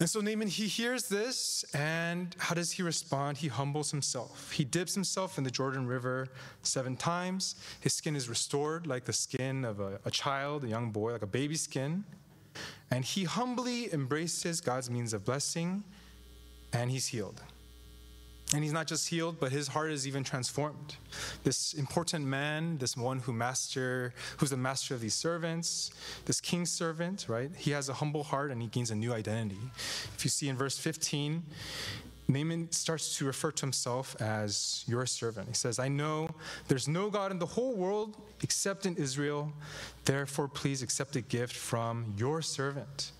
And 0.00 0.10
so 0.10 0.20
Naaman, 0.20 0.48
he 0.48 0.66
hears 0.66 1.04
this, 1.04 1.64
and 1.72 2.34
how 2.38 2.56
does 2.56 2.72
he 2.72 2.82
respond? 2.82 3.36
He 3.36 3.46
humbles 3.46 3.92
himself. 3.92 4.50
He 4.50 4.64
dips 4.64 4.92
himself 4.92 5.38
in 5.38 5.44
the 5.44 5.52
Jordan 5.52 5.86
River 5.86 6.26
seven 6.64 6.96
times. 6.96 7.54
His 7.78 7.94
skin 7.94 8.16
is 8.16 8.28
restored 8.28 8.88
like 8.88 9.04
the 9.04 9.12
skin 9.12 9.64
of 9.64 9.78
a, 9.78 10.00
a 10.04 10.10
child, 10.10 10.64
a 10.64 10.66
young 10.66 10.90
boy, 10.90 11.12
like 11.12 11.22
a 11.22 11.28
baby 11.28 11.54
skin. 11.54 12.02
And 12.90 13.04
he 13.04 13.22
humbly 13.22 13.94
embraces 13.94 14.60
God's 14.60 14.90
means 14.90 15.12
of 15.12 15.24
blessing, 15.24 15.84
and 16.72 16.90
he's 16.90 17.06
healed. 17.06 17.40
And 18.54 18.62
he's 18.62 18.72
not 18.72 18.86
just 18.86 19.08
healed, 19.08 19.40
but 19.40 19.50
his 19.50 19.66
heart 19.66 19.90
is 19.90 20.06
even 20.06 20.22
transformed. 20.22 20.94
This 21.42 21.74
important 21.74 22.24
man, 22.24 22.78
this 22.78 22.96
one 22.96 23.18
who 23.18 23.32
master, 23.32 24.14
who's 24.36 24.50
the 24.50 24.56
master 24.56 24.94
of 24.94 25.00
these 25.00 25.14
servants, 25.14 25.90
this 26.26 26.40
king's 26.40 26.70
servant, 26.70 27.26
right? 27.28 27.50
He 27.56 27.72
has 27.72 27.88
a 27.88 27.94
humble 27.94 28.22
heart 28.22 28.52
and 28.52 28.62
he 28.62 28.68
gains 28.68 28.92
a 28.92 28.94
new 28.94 29.12
identity. 29.12 29.58
If 30.14 30.24
you 30.24 30.30
see 30.30 30.48
in 30.48 30.56
verse 30.56 30.78
15, 30.78 31.42
Naaman 32.28 32.70
starts 32.70 33.18
to 33.18 33.26
refer 33.26 33.50
to 33.50 33.60
himself 33.60 34.14
as 34.20 34.84
your 34.86 35.04
servant. 35.04 35.48
He 35.48 35.54
says, 35.54 35.80
I 35.80 35.88
know 35.88 36.30
there's 36.68 36.86
no 36.86 37.10
God 37.10 37.32
in 37.32 37.40
the 37.40 37.46
whole 37.46 37.74
world 37.74 38.16
except 38.42 38.86
in 38.86 38.94
Israel. 38.94 39.52
Therefore, 40.04 40.46
please 40.46 40.80
accept 40.80 41.16
a 41.16 41.20
gift 41.20 41.56
from 41.56 42.14
your 42.16 42.40
servant. 42.40 43.10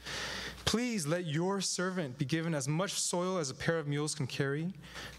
Please 0.75 1.07
let 1.07 1.25
your 1.25 1.61
servant 1.61 2.19
be 2.19 2.25
given 2.25 2.53
as 2.53 2.67
much 2.67 2.95
soil 2.95 3.39
as 3.39 3.49
a 3.49 3.55
pair 3.55 3.79
of 3.79 3.87
mules 3.87 4.13
can 4.13 4.27
carry, 4.27 4.73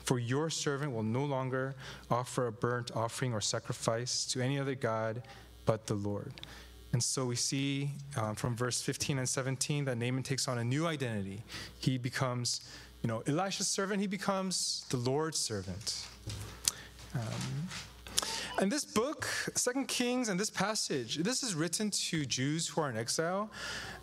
for 0.03 0.19
your 0.19 0.49
servant 0.49 0.91
will 0.91 1.01
no 1.01 1.23
longer 1.23 1.75
offer 2.11 2.47
a 2.47 2.51
burnt 2.51 2.91
offering 2.93 3.31
or 3.31 3.39
sacrifice 3.39 4.25
to 4.25 4.41
any 4.41 4.59
other 4.59 4.75
God 4.75 5.23
but 5.65 5.87
the 5.87 5.93
Lord. 5.93 6.33
And 6.91 7.01
so 7.01 7.23
we 7.23 7.37
see 7.37 7.91
um, 8.17 8.35
from 8.35 8.53
verse 8.53 8.81
15 8.81 9.17
and 9.17 9.29
17 9.29 9.85
that 9.85 9.97
Naaman 9.97 10.23
takes 10.23 10.49
on 10.49 10.57
a 10.57 10.63
new 10.65 10.87
identity. 10.87 11.41
He 11.79 11.97
becomes, 11.97 12.59
you 13.01 13.07
know, 13.07 13.23
Elisha's 13.25 13.69
servant, 13.69 14.01
he 14.01 14.07
becomes 14.07 14.85
the 14.89 14.97
Lord's 14.97 15.37
servant. 15.37 16.05
Um, 17.13 17.69
and 18.57 18.71
this 18.71 18.85
book, 18.85 19.25
Second 19.55 19.89
Kings, 19.89 20.29
and 20.29 20.39
this 20.39 20.49
passage, 20.49 21.17
this 21.17 21.43
is 21.43 21.55
written 21.55 21.91
to 21.91 22.25
Jews 22.25 22.69
who 22.69 22.81
are 22.81 22.89
in 22.89 22.95
exile. 22.95 23.49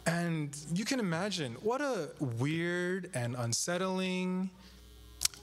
And 0.07 0.57
you 0.75 0.85
can 0.85 0.99
imagine 0.99 1.55
what 1.63 1.81
a 1.81 2.11
weird 2.19 3.11
and 3.15 3.37
unsettling, 3.37 4.51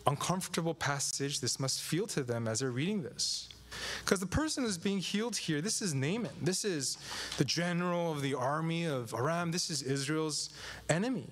uncomfortable 0.06 0.74
passage 0.74 1.40
this 1.40 1.60
must 1.60 1.82
feel 1.82 2.08
to 2.08 2.24
them 2.24 2.48
as 2.48 2.60
they're 2.60 2.72
reading 2.72 3.04
this. 3.04 3.48
Because 4.04 4.20
the 4.20 4.26
person 4.26 4.64
who's 4.64 4.78
being 4.78 5.00
healed 5.00 5.38
here, 5.38 5.62
this 5.62 5.82
is 5.82 5.94
Naaman. 5.94 6.32
This 6.42 6.66
is 6.66 6.98
the 7.38 7.46
general 7.46 8.12
of 8.12 8.22
the 8.22 8.34
army 8.34 8.86
of 8.86 9.14
Aram. 9.14 9.52
This 9.52 9.70
is 9.70 9.84
Israel's 9.84 10.50
enemy. 10.90 11.28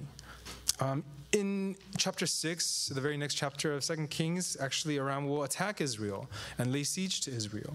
Um, 0.80 1.04
in 1.34 1.76
chapter 1.98 2.26
6, 2.26 2.92
the 2.94 3.02
very 3.02 3.18
next 3.18 3.34
chapter 3.36 3.74
of 3.74 3.84
Second 3.84 4.10
Kings, 4.10 4.56
actually 4.60 4.98
Aram 4.98 5.28
will 5.28 5.44
attack 5.44 5.82
Israel 5.82 6.30
and 6.58 6.72
lay 6.72 6.84
siege 6.84 7.22
to 7.22 7.32
Israel. 7.32 7.74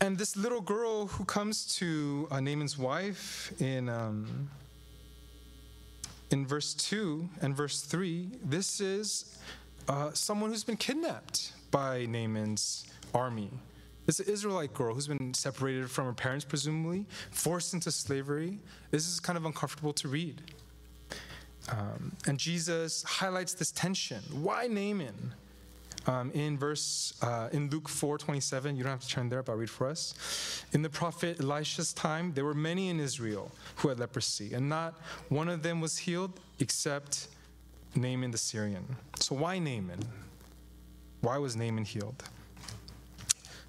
And 0.00 0.18
this 0.18 0.36
little 0.36 0.60
girl 0.60 1.06
who 1.06 1.24
comes 1.24 1.74
to 1.76 2.28
uh, 2.30 2.40
Naaman's 2.40 2.76
wife 2.76 3.52
in, 3.60 3.88
um, 3.88 4.50
in 6.30 6.46
verse 6.46 6.74
2 6.74 7.28
and 7.40 7.56
verse 7.56 7.80
3, 7.80 8.28
this 8.44 8.80
is 8.80 9.38
uh, 9.88 10.10
someone 10.12 10.50
who's 10.50 10.64
been 10.64 10.76
kidnapped 10.76 11.52
by 11.70 12.04
Naaman's 12.06 12.86
army. 13.14 13.50
Is 14.06 14.20
an 14.20 14.26
Israelite 14.28 14.72
girl 14.72 14.94
who's 14.94 15.08
been 15.08 15.34
separated 15.34 15.90
from 15.90 16.04
her 16.04 16.12
parents, 16.12 16.44
presumably, 16.44 17.06
forced 17.32 17.74
into 17.74 17.90
slavery. 17.90 18.58
This 18.92 19.08
is 19.08 19.18
kind 19.18 19.36
of 19.36 19.46
uncomfortable 19.46 19.92
to 19.94 20.08
read. 20.08 20.42
Um, 21.70 22.12
and 22.28 22.38
Jesus 22.38 23.02
highlights 23.02 23.54
this 23.54 23.72
tension. 23.72 24.22
Why 24.30 24.68
Naaman? 24.68 25.34
Um, 26.06 26.30
in 26.32 26.56
verse 26.56 27.14
uh, 27.22 27.48
in 27.52 27.68
Luke 27.68 27.88
4 27.88 28.18
27, 28.18 28.76
you 28.76 28.84
don't 28.84 28.92
have 28.92 29.00
to 29.00 29.08
turn 29.08 29.28
there, 29.28 29.42
but 29.42 29.52
I'll 29.52 29.58
read 29.58 29.70
for 29.70 29.88
us. 29.88 30.64
In 30.72 30.82
the 30.82 30.90
prophet 30.90 31.40
Elisha's 31.40 31.92
time, 31.92 32.32
there 32.34 32.44
were 32.44 32.54
many 32.54 32.88
in 32.88 33.00
Israel 33.00 33.50
who 33.76 33.88
had 33.88 33.98
leprosy, 33.98 34.54
and 34.54 34.68
not 34.68 35.00
one 35.28 35.48
of 35.48 35.62
them 35.62 35.80
was 35.80 35.98
healed 35.98 36.38
except 36.60 37.28
Naaman 37.96 38.30
the 38.30 38.38
Syrian. 38.38 38.96
So 39.18 39.34
why 39.34 39.58
Naaman? 39.58 40.00
Why 41.22 41.38
was 41.38 41.56
Naaman 41.56 41.84
healed? 41.84 42.22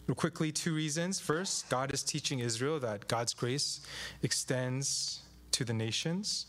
Real 0.06 0.16
quickly, 0.16 0.52
two 0.52 0.74
reasons. 0.74 1.20
First, 1.20 1.70
God 1.70 1.94
is 1.94 2.04
teaching 2.04 2.40
Israel 2.40 2.80
that 2.80 3.08
God's 3.08 3.34
grace 3.34 3.82
extends 4.22 5.22
to 5.58 5.66
the 5.66 5.74
nations. 5.74 6.46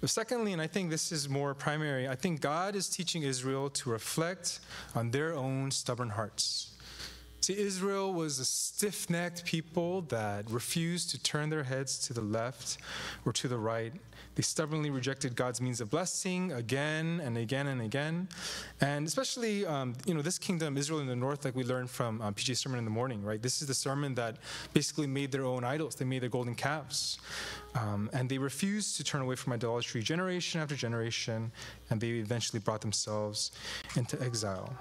But 0.00 0.08
secondly, 0.08 0.54
and 0.54 0.62
I 0.62 0.66
think 0.66 0.88
this 0.90 1.12
is 1.12 1.28
more 1.28 1.52
primary, 1.54 2.08
I 2.08 2.14
think 2.14 2.40
God 2.40 2.74
is 2.74 2.88
teaching 2.88 3.22
Israel 3.22 3.68
to 3.70 3.90
reflect 3.90 4.60
on 4.94 5.10
their 5.10 5.34
own 5.34 5.70
stubborn 5.70 6.10
hearts. 6.10 6.70
See, 7.42 7.58
Israel 7.58 8.12
was 8.12 8.38
a 8.38 8.44
stiff 8.44 9.10
necked 9.10 9.44
people 9.44 10.02
that 10.02 10.50
refused 10.50 11.10
to 11.10 11.22
turn 11.22 11.50
their 11.50 11.64
heads 11.64 11.98
to 12.06 12.12
the 12.12 12.20
left 12.20 12.78
or 13.24 13.32
to 13.34 13.48
the 13.48 13.58
right. 13.58 13.92
They 14.38 14.42
stubbornly 14.42 14.90
rejected 14.90 15.34
God's 15.34 15.60
means 15.60 15.80
of 15.80 15.90
blessing 15.90 16.52
again 16.52 17.20
and 17.24 17.36
again 17.36 17.66
and 17.66 17.82
again. 17.82 18.28
And 18.80 19.04
especially, 19.04 19.66
um, 19.66 19.94
you 20.06 20.14
know, 20.14 20.22
this 20.22 20.38
kingdom, 20.38 20.76
Israel 20.76 21.00
in 21.00 21.08
the 21.08 21.16
north, 21.16 21.44
like 21.44 21.56
we 21.56 21.64
learned 21.64 21.90
from 21.90 22.22
um, 22.22 22.34
PJ's 22.34 22.60
sermon 22.60 22.78
in 22.78 22.84
the 22.84 22.90
morning, 22.92 23.20
right? 23.24 23.42
This 23.42 23.60
is 23.60 23.66
the 23.66 23.74
sermon 23.74 24.14
that 24.14 24.36
basically 24.72 25.08
made 25.08 25.32
their 25.32 25.44
own 25.44 25.64
idols. 25.64 25.96
They 25.96 26.04
made 26.04 26.22
their 26.22 26.28
golden 26.28 26.54
calves. 26.54 27.18
Um, 27.74 28.10
and 28.12 28.28
they 28.28 28.38
refused 28.38 28.96
to 28.98 29.02
turn 29.02 29.22
away 29.22 29.34
from 29.34 29.54
idolatry 29.54 30.04
generation 30.04 30.60
after 30.60 30.76
generation, 30.76 31.50
and 31.90 32.00
they 32.00 32.10
eventually 32.10 32.60
brought 32.60 32.80
themselves 32.80 33.50
into 33.96 34.22
exile. 34.22 34.72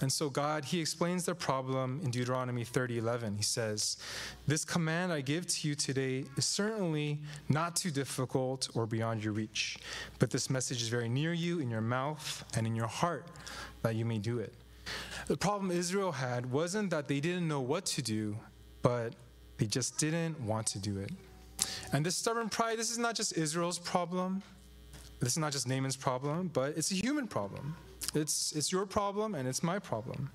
And 0.00 0.10
so 0.10 0.30
God, 0.30 0.64
he 0.64 0.80
explains 0.80 1.26
their 1.26 1.34
problem 1.34 2.00
in 2.02 2.10
Deuteronomy 2.10 2.64
30:11. 2.64 3.36
He 3.36 3.42
says, 3.42 3.98
"This 4.46 4.64
command 4.64 5.12
I 5.12 5.20
give 5.20 5.46
to 5.46 5.68
you 5.68 5.74
today 5.74 6.24
is 6.36 6.46
certainly 6.46 7.20
not 7.48 7.76
too 7.76 7.90
difficult 7.90 8.68
or 8.74 8.86
beyond 8.86 9.22
your 9.22 9.34
reach, 9.34 9.78
but 10.18 10.30
this 10.30 10.48
message 10.48 10.80
is 10.80 10.88
very 10.88 11.08
near 11.08 11.34
you 11.34 11.60
in 11.60 11.70
your 11.70 11.82
mouth 11.82 12.44
and 12.54 12.66
in 12.66 12.74
your 12.74 12.86
heart 12.86 13.26
that 13.82 13.94
you 13.94 14.04
may 14.04 14.18
do 14.18 14.38
it." 14.38 14.54
The 15.26 15.36
problem 15.36 15.70
Israel 15.70 16.12
had 16.12 16.50
wasn't 16.50 16.90
that 16.90 17.06
they 17.06 17.20
didn't 17.20 17.46
know 17.46 17.60
what 17.60 17.84
to 17.86 18.02
do, 18.02 18.38
but 18.82 19.14
they 19.58 19.66
just 19.66 19.98
didn't 19.98 20.40
want 20.40 20.66
to 20.68 20.78
do 20.78 20.98
it. 20.98 21.12
And 21.92 22.06
this 22.06 22.16
stubborn 22.16 22.48
pride, 22.48 22.78
this 22.78 22.90
is 22.90 22.98
not 22.98 23.14
just 23.14 23.36
Israel's 23.36 23.78
problem. 23.78 24.42
This 25.20 25.32
is 25.32 25.38
not 25.38 25.52
just 25.52 25.68
Naaman's 25.68 25.96
problem, 25.96 26.48
but 26.48 26.78
it's 26.78 26.90
a 26.90 26.94
human 26.94 27.28
problem. 27.28 27.76
It's, 28.14 28.52
it's 28.52 28.72
your 28.72 28.86
problem 28.86 29.34
and 29.34 29.48
it's 29.48 29.62
my 29.62 29.78
problem. 29.78 30.30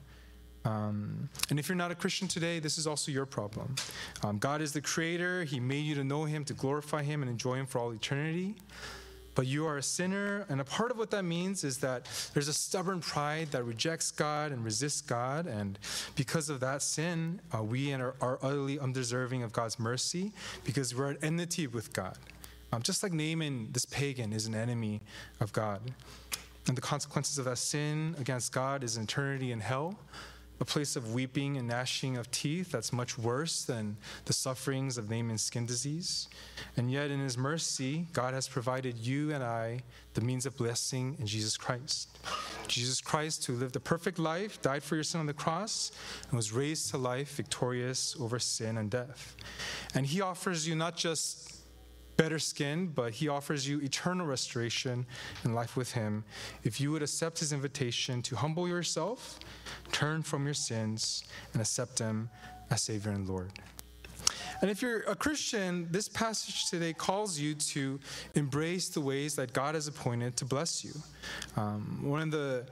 Um, 0.65 1.29
and 1.49 1.59
if 1.59 1.69
you're 1.69 1.75
not 1.75 1.91
a 1.91 1.95
Christian 1.95 2.27
today, 2.27 2.59
this 2.59 2.77
is 2.77 2.87
also 2.87 3.11
your 3.11 3.25
problem. 3.25 3.75
Um, 4.23 4.39
God 4.39 4.61
is 4.61 4.73
the 4.73 4.81
creator, 4.81 5.43
He 5.43 5.59
made 5.59 5.85
you 5.85 5.95
to 5.95 6.03
know 6.03 6.25
Him, 6.25 6.43
to 6.45 6.53
glorify 6.53 7.03
Him, 7.03 7.21
and 7.21 7.29
enjoy 7.29 7.55
Him 7.55 7.67
for 7.67 7.79
all 7.79 7.93
eternity. 7.93 8.55
But 9.35 9.47
you 9.47 9.67
are 9.67 9.77
a 9.77 9.83
sinner, 9.83 10.45
and 10.47 10.61
a 10.61 10.63
part 10.63 10.91
of 10.91 10.97
what 10.97 11.11
that 11.11 11.25
means 11.25 11.63
is 11.63 11.77
that 11.79 12.07
there's 12.33 12.47
a 12.47 12.53
stubborn 12.53 13.01
pride 13.01 13.51
that 13.51 13.63
rejects 13.63 14.09
God 14.09 14.53
and 14.53 14.63
resists 14.63 15.01
God. 15.01 15.45
And 15.45 15.77
because 16.15 16.49
of 16.49 16.61
that 16.61 16.81
sin, 16.81 17.41
uh, 17.53 17.61
we 17.61 17.93
are, 17.93 18.15
are 18.21 18.39
utterly 18.41 18.79
undeserving 18.79 19.43
of 19.43 19.51
God's 19.51 19.77
mercy 19.77 20.31
because 20.63 20.95
we're 20.95 21.11
at 21.11 21.23
enmity 21.23 21.67
with 21.67 21.91
God. 21.91 22.17
Um, 22.71 22.81
just 22.81 23.03
like 23.03 23.11
Naaman, 23.11 23.69
this 23.73 23.85
pagan, 23.85 24.31
is 24.31 24.47
an 24.47 24.55
enemy 24.55 25.01
of 25.41 25.51
God. 25.51 25.81
And 26.67 26.75
the 26.75 26.81
consequences 26.81 27.37
of 27.37 27.45
that 27.45 27.57
sin 27.57 28.15
against 28.19 28.51
God 28.51 28.83
is 28.83 28.97
eternity 28.97 29.51
in 29.51 29.59
hell, 29.59 29.99
a 30.59 30.65
place 30.65 30.95
of 30.95 31.13
weeping 31.13 31.57
and 31.57 31.67
gnashing 31.67 32.17
of 32.17 32.31
teeth 32.31 32.71
that's 32.71 32.93
much 32.93 33.17
worse 33.17 33.63
than 33.63 33.97
the 34.23 34.33
sufferings 34.33 34.97
of 34.97 35.09
Naaman's 35.09 35.41
skin 35.41 35.65
disease. 35.65 36.27
And 36.77 36.89
yet, 36.89 37.11
in 37.11 37.19
His 37.19 37.37
mercy, 37.37 38.07
God 38.13 38.33
has 38.33 38.47
provided 38.47 38.97
you 38.97 39.33
and 39.33 39.43
I 39.43 39.81
the 40.13 40.21
means 40.21 40.45
of 40.45 40.55
blessing 40.55 41.17
in 41.19 41.27
Jesus 41.27 41.57
Christ. 41.57 42.17
Jesus 42.67 43.01
Christ, 43.01 43.45
who 43.45 43.53
lived 43.53 43.75
a 43.75 43.81
perfect 43.81 44.17
life, 44.17 44.61
died 44.61 44.81
for 44.81 44.95
your 44.95 45.03
sin 45.03 45.19
on 45.19 45.27
the 45.27 45.33
cross, 45.33 45.91
and 46.29 46.37
was 46.37 46.51
raised 46.53 46.89
to 46.91 46.97
life 46.97 47.35
victorious 47.35 48.15
over 48.19 48.39
sin 48.39 48.77
and 48.77 48.89
death. 48.89 49.35
And 49.93 50.05
He 50.05 50.21
offers 50.21 50.67
you 50.67 50.73
not 50.73 50.95
just 50.95 51.54
better 52.17 52.39
skin, 52.39 52.87
but 52.87 53.13
he 53.13 53.27
offers 53.27 53.67
you 53.67 53.79
eternal 53.79 54.25
restoration 54.25 55.05
and 55.43 55.55
life 55.55 55.75
with 55.75 55.91
him 55.91 56.23
if 56.63 56.79
you 56.79 56.91
would 56.91 57.01
accept 57.01 57.39
his 57.39 57.53
invitation 57.53 58.21
to 58.23 58.35
humble 58.35 58.67
yourself, 58.67 59.39
turn 59.91 60.23
from 60.23 60.45
your 60.45 60.53
sins, 60.53 61.23
and 61.53 61.61
accept 61.61 61.99
him 61.99 62.29
as 62.69 62.81
Savior 62.81 63.11
and 63.11 63.27
Lord. 63.27 63.51
And 64.61 64.71
if 64.71 64.81
you're 64.81 65.01
a 65.01 65.15
Christian, 65.15 65.87
this 65.91 66.07
passage 66.07 66.69
today 66.69 66.93
calls 66.93 67.37
you 67.37 67.55
to 67.55 67.99
embrace 68.35 68.89
the 68.89 69.01
ways 69.01 69.35
that 69.35 69.53
God 69.53 69.75
has 69.75 69.87
appointed 69.87 70.37
to 70.37 70.45
bless 70.45 70.83
you. 70.83 70.93
Um, 71.57 71.99
one 72.03 72.21
of 72.21 72.31
the 72.31 72.65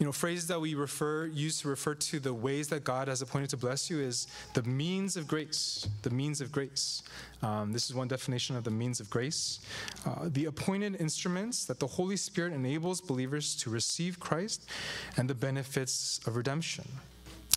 you 0.00 0.06
know, 0.06 0.12
phrases 0.12 0.48
that 0.48 0.58
we 0.58 0.74
refer 0.74 1.26
use 1.26 1.60
to 1.60 1.68
refer 1.68 1.94
to 1.94 2.18
the 2.18 2.32
ways 2.32 2.68
that 2.68 2.84
God 2.84 3.06
has 3.06 3.20
appointed 3.20 3.50
to 3.50 3.58
bless 3.58 3.90
you 3.90 4.00
is 4.00 4.28
the 4.54 4.62
means 4.62 5.14
of 5.14 5.28
grace. 5.28 5.86
The 6.00 6.08
means 6.08 6.40
of 6.40 6.50
grace. 6.50 7.02
Um, 7.42 7.74
this 7.74 7.90
is 7.90 7.94
one 7.94 8.08
definition 8.08 8.56
of 8.56 8.64
the 8.64 8.70
means 8.70 9.00
of 9.00 9.10
grace. 9.10 9.60
Uh, 10.06 10.30
the 10.32 10.46
appointed 10.46 10.98
instruments 10.98 11.66
that 11.66 11.80
the 11.80 11.86
Holy 11.86 12.16
Spirit 12.16 12.54
enables 12.54 13.02
believers 13.02 13.54
to 13.56 13.68
receive 13.68 14.18
Christ 14.18 14.70
and 15.18 15.28
the 15.28 15.34
benefits 15.34 16.18
of 16.26 16.34
redemption. 16.34 16.88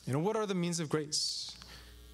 You 0.06 0.12
know, 0.12 0.20
what 0.20 0.36
are 0.36 0.46
the 0.46 0.53
means 0.53 0.82
of 0.82 0.90
grace? 0.90 1.56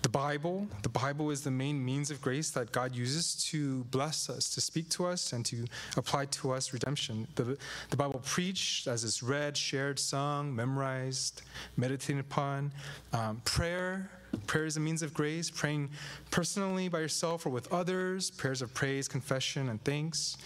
The 0.02 0.10
Bible, 0.10 0.68
the 0.82 0.90
Bible 0.90 1.30
is 1.30 1.42
the 1.42 1.52
main 1.52 1.84
means 1.84 2.10
of 2.10 2.22
grace 2.22 2.52
that 2.52 2.72
God 2.72 2.96
uses 2.96 3.36
to 3.52 3.84
bless 3.86 4.30
us, 4.30 4.50
to 4.52 4.62
speak 4.62 4.88
to 4.92 5.06
us, 5.06 5.34
and 5.34 5.46
to 5.48 5.66
apply 5.98 6.26
to 6.26 6.52
us 6.52 6.72
redemption. 6.72 7.28
The, 7.36 7.58
the 7.90 7.98
Bible 7.98 8.22
preached 8.24 8.88
as 8.88 9.04
it's 9.04 9.22
read, 9.22 9.58
shared, 9.58 10.00
sung, 10.00 10.56
memorized, 10.56 11.42
meditated 11.76 12.22
upon. 12.22 12.72
Um, 13.12 13.42
prayer, 13.44 14.10
Prayer 14.48 14.66
is 14.66 14.78
a 14.78 14.80
means 14.80 15.02
of 15.02 15.14
grace, 15.14 15.50
praying 15.50 15.90
personally 16.32 16.88
by 16.88 17.00
yourself 17.00 17.46
or 17.46 17.50
with 17.50 17.72
others, 17.74 18.30
prayers 18.32 18.62
of 18.62 18.74
praise, 18.74 19.08
confession, 19.08 19.70
and 19.70 19.84
thanks. 19.84 20.38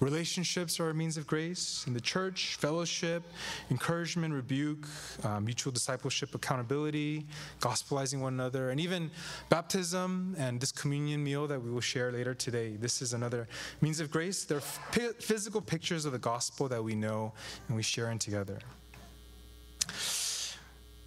Relationships 0.00 0.78
are 0.80 0.90
a 0.90 0.94
means 0.94 1.16
of 1.16 1.26
grace. 1.26 1.84
In 1.86 1.94
the 1.94 2.00
church, 2.00 2.56
fellowship, 2.56 3.22
encouragement, 3.70 4.32
rebuke, 4.34 4.86
uh, 5.24 5.40
mutual 5.40 5.72
discipleship, 5.72 6.34
accountability, 6.34 7.26
gospelizing 7.60 8.20
one 8.20 8.34
another, 8.34 8.70
and 8.70 8.80
even 8.80 9.10
baptism 9.48 10.34
and 10.38 10.60
this 10.60 10.72
communion 10.72 11.22
meal 11.22 11.46
that 11.46 11.60
we 11.60 11.70
will 11.70 11.80
share 11.80 12.12
later 12.12 12.34
today. 12.34 12.76
This 12.76 13.02
is 13.02 13.12
another 13.12 13.48
means 13.80 14.00
of 14.00 14.10
grace. 14.10 14.44
They're 14.44 14.60
physical 14.60 15.60
pictures 15.60 16.04
of 16.04 16.12
the 16.12 16.18
gospel 16.18 16.68
that 16.68 16.82
we 16.82 16.94
know 16.94 17.32
and 17.68 17.76
we 17.76 17.82
share 17.82 18.10
in 18.10 18.18
together. 18.18 18.58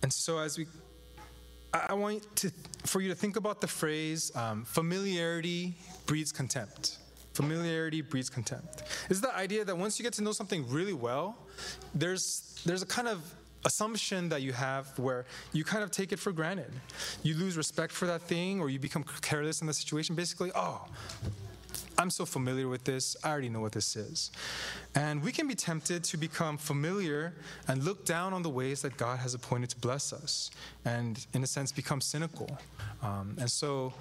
And 0.02 0.14
so, 0.14 0.38
as 0.38 0.58
we 0.58 0.68
I 1.90 1.94
want 1.94 2.36
to, 2.38 2.52
for 2.86 3.02
you 3.02 3.10
to 3.10 3.16
think 3.16 3.36
about 3.36 3.62
the 3.62 3.68
phrase 3.68 4.32
um, 4.36 4.66
familiarity 4.66 5.76
breeds 6.06 6.32
contempt. 6.32 6.98
Familiarity 7.34 8.02
breeds 8.02 8.30
contempt. 8.30 8.84
Is 9.10 9.20
the 9.20 9.36
idea 9.36 9.66
that 9.66 9.78
once 9.78 10.00
you 10.00 10.04
get 10.04 10.14
to 10.14 10.24
know 10.24 10.32
something 10.32 10.70
really 10.70 10.94
well, 10.94 11.38
there's, 11.94 12.62
there's 12.66 12.82
a 12.82 12.86
kind 12.86 13.08
of 13.08 13.22
assumption 13.66 14.30
that 14.30 14.42
you 14.42 14.54
have 14.54 14.98
where 15.00 15.26
you 15.52 15.64
kind 15.64 15.84
of 15.84 15.92
take 15.92 16.12
it 16.12 16.20
for 16.20 16.32
granted. 16.32 16.72
You 17.24 17.36
lose 17.36 17.58
respect 17.58 17.92
for 17.92 18.06
that 18.06 18.22
thing 18.22 18.62
or 18.62 18.70
you 18.70 18.80
become 18.80 19.04
careless 19.22 19.62
in 19.62 19.68
the 19.68 19.74
situation. 19.74 20.16
Basically, 20.16 20.52
oh, 20.56 20.88
I'm 21.98 22.10
so 22.10 22.26
familiar 22.26 22.68
with 22.68 22.84
this, 22.84 23.16
I 23.24 23.30
already 23.30 23.50
know 23.50 23.62
what 23.62 23.72
this 23.72 23.96
is. 23.96 24.32
And 24.96 25.24
we 25.24 25.32
can 25.32 25.48
be 25.48 25.56
tempted 25.56 26.04
to 26.06 26.18
become 26.18 26.58
familiar 26.58 27.34
and 27.68 27.84
look 27.84 28.06
down 28.06 28.34
on 28.34 28.44
the 28.44 28.50
ways 28.50 28.82
that 28.82 28.98
God 28.98 29.20
has 29.20 29.34
appointed 29.34 29.70
to 29.72 29.78
bless 29.78 30.12
us, 30.12 30.52
and 30.84 31.26
in 31.34 31.44
a 31.44 31.48
sense, 31.48 31.72
become 31.72 32.02
cynical. 32.02 32.58
Um, 33.02 33.36
and 33.40 33.50
so 33.50 33.94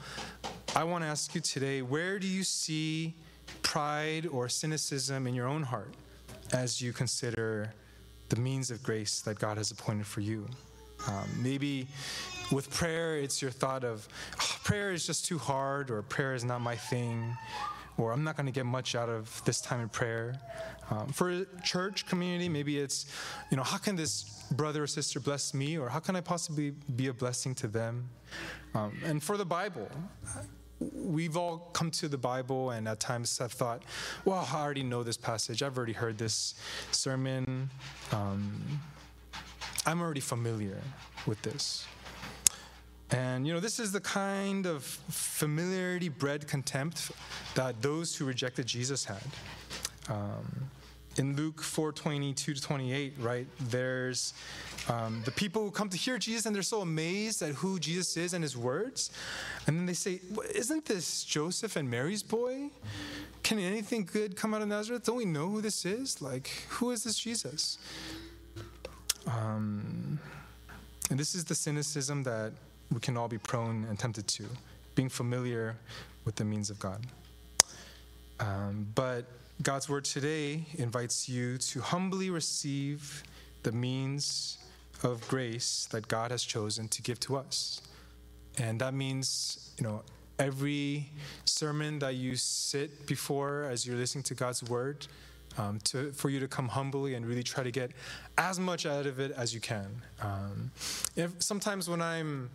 I 0.74 0.84
want 0.84 1.04
to 1.04 1.08
ask 1.08 1.34
you 1.34 1.40
today 1.40 1.82
where 1.82 2.18
do 2.18 2.26
you 2.26 2.42
see 2.42 3.14
pride 3.62 4.26
or 4.26 4.48
cynicism 4.48 5.26
in 5.26 5.34
your 5.34 5.46
own 5.46 5.62
heart 5.62 5.94
as 6.52 6.80
you 6.80 6.92
consider 6.92 7.72
the 8.28 8.36
means 8.36 8.70
of 8.70 8.82
grace 8.82 9.20
that 9.20 9.38
God 9.38 9.56
has 9.56 9.70
appointed 9.70 10.06
for 10.06 10.20
you? 10.20 10.48
Um, 11.06 11.28
maybe 11.42 11.86
with 12.50 12.70
prayer, 12.70 13.18
it's 13.18 13.42
your 13.42 13.50
thought 13.50 13.84
of 13.84 14.08
oh, 14.40 14.56
prayer 14.64 14.92
is 14.92 15.06
just 15.06 15.26
too 15.26 15.38
hard, 15.38 15.90
or 15.90 16.02
prayer 16.02 16.34
is 16.34 16.44
not 16.44 16.60
my 16.60 16.76
thing 16.76 17.36
or 17.96 18.12
I'm 18.12 18.24
not 18.24 18.36
going 18.36 18.46
to 18.46 18.52
get 18.52 18.66
much 18.66 18.94
out 18.94 19.08
of 19.08 19.42
this 19.44 19.60
time 19.60 19.80
in 19.80 19.88
prayer. 19.88 20.40
Um, 20.90 21.08
for 21.08 21.44
church 21.62 22.06
community, 22.06 22.48
maybe 22.48 22.78
it's, 22.78 23.06
you 23.50 23.56
know, 23.56 23.62
how 23.62 23.78
can 23.78 23.96
this 23.96 24.44
brother 24.50 24.82
or 24.82 24.86
sister 24.86 25.20
bless 25.20 25.54
me, 25.54 25.78
or 25.78 25.88
how 25.88 26.00
can 26.00 26.16
I 26.16 26.20
possibly 26.20 26.70
be 26.96 27.06
a 27.06 27.12
blessing 27.12 27.54
to 27.56 27.68
them? 27.68 28.08
Um, 28.74 28.98
and 29.04 29.22
for 29.22 29.36
the 29.36 29.44
Bible, 29.46 29.88
we've 30.80 31.36
all 31.36 31.70
come 31.72 31.90
to 31.92 32.08
the 32.08 32.18
Bible 32.18 32.70
and 32.70 32.88
at 32.88 33.00
times 33.00 33.38
have 33.38 33.52
thought, 33.52 33.82
well, 34.24 34.46
I 34.52 34.60
already 34.60 34.82
know 34.82 35.02
this 35.02 35.16
passage. 35.16 35.62
I've 35.62 35.76
already 35.76 35.92
heard 35.92 36.18
this 36.18 36.54
sermon. 36.90 37.70
Um, 38.12 38.80
I'm 39.86 40.00
already 40.00 40.20
familiar 40.20 40.80
with 41.26 41.40
this. 41.42 41.86
And, 43.14 43.46
you 43.46 43.52
know, 43.52 43.60
this 43.60 43.78
is 43.78 43.92
the 43.92 44.00
kind 44.00 44.66
of 44.66 44.82
familiarity 44.82 46.08
bred 46.08 46.48
contempt 46.48 47.12
that 47.54 47.80
those 47.80 48.16
who 48.16 48.24
rejected 48.24 48.66
Jesus 48.66 49.04
had. 49.04 49.22
Um, 50.08 50.68
in 51.16 51.36
Luke 51.36 51.62
4 51.62 51.92
22 51.92 52.54
to 52.54 52.60
28, 52.60 53.14
right, 53.20 53.46
there's 53.70 54.34
um, 54.88 55.22
the 55.24 55.30
people 55.30 55.62
who 55.62 55.70
come 55.70 55.88
to 55.90 55.96
hear 55.96 56.18
Jesus 56.18 56.44
and 56.46 56.56
they're 56.56 56.62
so 56.64 56.80
amazed 56.80 57.40
at 57.40 57.50
who 57.50 57.78
Jesus 57.78 58.16
is 58.16 58.34
and 58.34 58.42
his 58.42 58.56
words. 58.56 59.12
And 59.68 59.78
then 59.78 59.86
they 59.86 59.94
say, 59.94 60.20
Isn't 60.52 60.84
this 60.84 61.22
Joseph 61.22 61.76
and 61.76 61.88
Mary's 61.88 62.24
boy? 62.24 62.70
Can 63.44 63.60
anything 63.60 64.08
good 64.12 64.34
come 64.34 64.54
out 64.54 64.62
of 64.62 64.66
Nazareth? 64.66 65.04
Don't 65.04 65.16
we 65.16 65.24
know 65.24 65.48
who 65.48 65.60
this 65.60 65.84
is? 65.84 66.20
Like, 66.20 66.48
who 66.68 66.90
is 66.90 67.04
this 67.04 67.16
Jesus? 67.16 67.78
Um, 69.28 70.18
and 71.10 71.20
this 71.20 71.36
is 71.36 71.44
the 71.44 71.54
cynicism 71.54 72.24
that 72.24 72.52
we 72.94 73.00
can 73.00 73.16
all 73.16 73.28
be 73.28 73.38
prone 73.38 73.84
and 73.88 73.98
tempted 73.98 74.26
to, 74.28 74.44
being 74.94 75.08
familiar 75.08 75.76
with 76.24 76.36
the 76.36 76.44
means 76.44 76.70
of 76.70 76.78
God. 76.78 77.06
Um, 78.40 78.86
but 78.94 79.26
God's 79.62 79.88
word 79.88 80.04
today 80.04 80.64
invites 80.74 81.28
you 81.28 81.58
to 81.58 81.80
humbly 81.80 82.30
receive 82.30 83.22
the 83.62 83.72
means 83.72 84.58
of 85.02 85.26
grace 85.28 85.88
that 85.90 86.08
God 86.08 86.30
has 86.30 86.42
chosen 86.42 86.88
to 86.88 87.02
give 87.02 87.20
to 87.20 87.36
us. 87.36 87.82
And 88.58 88.80
that 88.80 88.94
means, 88.94 89.72
you 89.78 89.84
know, 89.84 90.02
every 90.38 91.10
sermon 91.44 91.98
that 92.00 92.14
you 92.14 92.36
sit 92.36 93.06
before 93.06 93.64
as 93.64 93.86
you're 93.86 93.96
listening 93.96 94.24
to 94.24 94.34
God's 94.34 94.62
word, 94.62 95.06
um, 95.58 95.78
to, 95.84 96.10
for 96.12 96.30
you 96.30 96.40
to 96.40 96.48
come 96.48 96.68
humbly 96.68 97.14
and 97.14 97.24
really 97.26 97.42
try 97.42 97.62
to 97.62 97.70
get 97.70 97.92
as 98.38 98.58
much 98.58 98.86
out 98.86 99.06
of 99.06 99.20
it 99.20 99.30
as 99.32 99.54
you 99.54 99.60
can. 99.60 100.02
Um, 100.20 100.72
if, 101.16 101.30
sometimes 101.40 101.88
when 101.88 102.02
I'm 102.02 102.50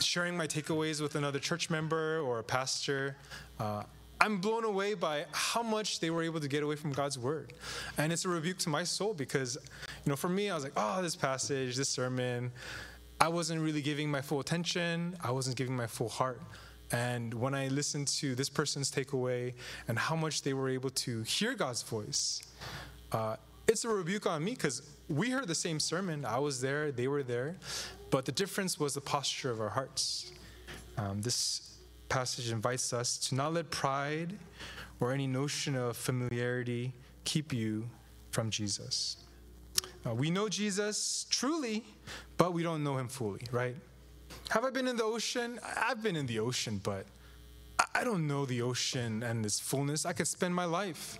sharing 0.00 0.36
my 0.36 0.46
takeaways 0.46 1.00
with 1.00 1.14
another 1.14 1.38
church 1.38 1.70
member 1.70 2.20
or 2.20 2.38
a 2.38 2.44
pastor, 2.44 3.16
uh, 3.58 3.82
I'm 4.20 4.38
blown 4.38 4.64
away 4.64 4.94
by 4.94 5.26
how 5.32 5.62
much 5.62 6.00
they 6.00 6.10
were 6.10 6.22
able 6.22 6.40
to 6.40 6.48
get 6.48 6.62
away 6.62 6.76
from 6.76 6.92
God's 6.92 7.18
word. 7.18 7.52
And 7.98 8.12
it's 8.12 8.24
a 8.24 8.28
rebuke 8.28 8.58
to 8.58 8.70
my 8.70 8.84
soul 8.84 9.12
because, 9.12 9.58
you 10.04 10.10
know, 10.10 10.16
for 10.16 10.28
me, 10.28 10.50
I 10.50 10.54
was 10.54 10.64
like, 10.64 10.72
oh, 10.76 11.02
this 11.02 11.14
passage, 11.16 11.76
this 11.76 11.88
sermon, 11.88 12.50
I 13.20 13.28
wasn't 13.28 13.60
really 13.60 13.82
giving 13.82 14.10
my 14.10 14.22
full 14.22 14.40
attention, 14.40 15.16
I 15.22 15.30
wasn't 15.32 15.56
giving 15.56 15.76
my 15.76 15.86
full 15.86 16.08
heart. 16.08 16.40
And 16.92 17.34
when 17.34 17.54
I 17.54 17.68
listened 17.68 18.08
to 18.08 18.34
this 18.34 18.48
person's 18.48 18.90
takeaway 18.90 19.54
and 19.88 19.98
how 19.98 20.16
much 20.16 20.42
they 20.42 20.54
were 20.54 20.68
able 20.68 20.90
to 20.90 21.22
hear 21.22 21.54
God's 21.54 21.82
voice, 21.82 22.42
uh, 23.12 23.36
it's 23.68 23.84
a 23.84 23.88
rebuke 23.88 24.26
on 24.26 24.44
me 24.44 24.52
because 24.52 24.82
we 25.08 25.30
heard 25.30 25.48
the 25.48 25.54
same 25.54 25.80
sermon. 25.80 26.24
I 26.24 26.38
was 26.38 26.60
there, 26.60 26.92
they 26.92 27.08
were 27.08 27.22
there, 27.22 27.56
but 28.10 28.24
the 28.24 28.32
difference 28.32 28.78
was 28.78 28.94
the 28.94 29.00
posture 29.00 29.50
of 29.50 29.60
our 29.60 29.68
hearts. 29.68 30.32
Um, 30.96 31.20
this 31.20 31.78
passage 32.08 32.50
invites 32.50 32.92
us 32.92 33.18
to 33.28 33.34
not 33.34 33.52
let 33.52 33.70
pride 33.70 34.38
or 35.00 35.12
any 35.12 35.26
notion 35.26 35.74
of 35.76 35.96
familiarity 35.96 36.92
keep 37.24 37.52
you 37.52 37.88
from 38.30 38.50
Jesus. 38.50 39.16
Uh, 40.06 40.14
we 40.14 40.30
know 40.30 40.48
Jesus 40.48 41.26
truly, 41.30 41.84
but 42.36 42.52
we 42.52 42.62
don't 42.62 42.84
know 42.84 42.96
him 42.96 43.08
fully, 43.08 43.42
right? 43.50 43.76
Have 44.50 44.64
I 44.64 44.70
been 44.70 44.86
in 44.86 44.96
the 44.96 45.04
ocean? 45.04 45.58
I've 45.76 46.02
been 46.02 46.16
in 46.16 46.26
the 46.26 46.38
ocean, 46.38 46.80
but 46.82 47.06
I 47.94 48.04
don't 48.04 48.26
know 48.26 48.46
the 48.46 48.62
ocean 48.62 49.22
and 49.22 49.44
its 49.44 49.60
fullness. 49.60 50.06
I 50.06 50.12
could 50.12 50.28
spend 50.28 50.54
my 50.54 50.64
life 50.64 51.18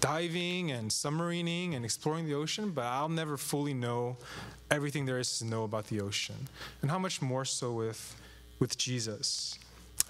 diving 0.00 0.70
and 0.70 0.90
submarining 0.90 1.74
and 1.74 1.84
exploring 1.84 2.26
the 2.26 2.34
ocean, 2.34 2.70
but 2.70 2.84
I'll 2.84 3.08
never 3.08 3.36
fully 3.36 3.74
know 3.74 4.16
everything 4.70 5.04
there 5.04 5.18
is 5.18 5.38
to 5.38 5.44
know 5.44 5.64
about 5.64 5.86
the 5.88 6.00
ocean. 6.00 6.48
And 6.82 6.90
how 6.90 6.98
much 6.98 7.20
more 7.20 7.44
so 7.44 7.72
with, 7.72 8.16
with 8.58 8.78
Jesus? 8.78 9.58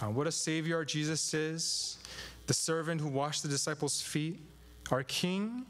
Uh, 0.00 0.06
what 0.06 0.26
a 0.26 0.32
Savior 0.32 0.84
Jesus 0.84 1.34
is, 1.34 1.98
the 2.46 2.54
servant 2.54 3.00
who 3.00 3.08
washed 3.08 3.42
the 3.42 3.48
disciples' 3.48 4.00
feet, 4.00 4.40
our 4.90 5.02
King, 5.02 5.66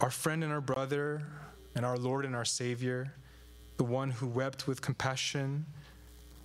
our 0.00 0.10
friend 0.10 0.44
and 0.44 0.52
our 0.52 0.60
brother, 0.60 1.22
and 1.74 1.86
our 1.86 1.96
Lord 1.96 2.24
and 2.24 2.34
our 2.34 2.44
Savior, 2.44 3.14
the 3.76 3.84
one 3.84 4.10
who 4.10 4.26
wept 4.26 4.66
with 4.66 4.82
compassion, 4.82 5.64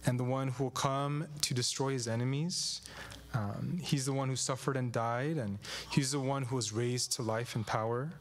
and 0.06 0.20
the 0.20 0.24
one 0.24 0.50
who 0.50 0.66
will 0.66 0.72
come 0.72 1.28
to 1.42 1.54
destroy 1.54 1.92
his 1.92 2.08
enemies. 2.08 2.82
Um, 3.34 3.80
he's 3.82 4.06
the 4.06 4.14
one 4.14 4.30
who 4.30 4.36
suffered 4.36 4.78
and 4.78 4.92
died, 4.92 5.38
and 5.38 5.60
he's 5.92 6.12
the 6.12 6.20
one 6.20 6.44
who 6.44 6.56
was 6.56 6.72
raised 6.72 7.14
to 7.14 7.22
life 7.22 7.56
and 7.56 7.66
power. 7.66 8.12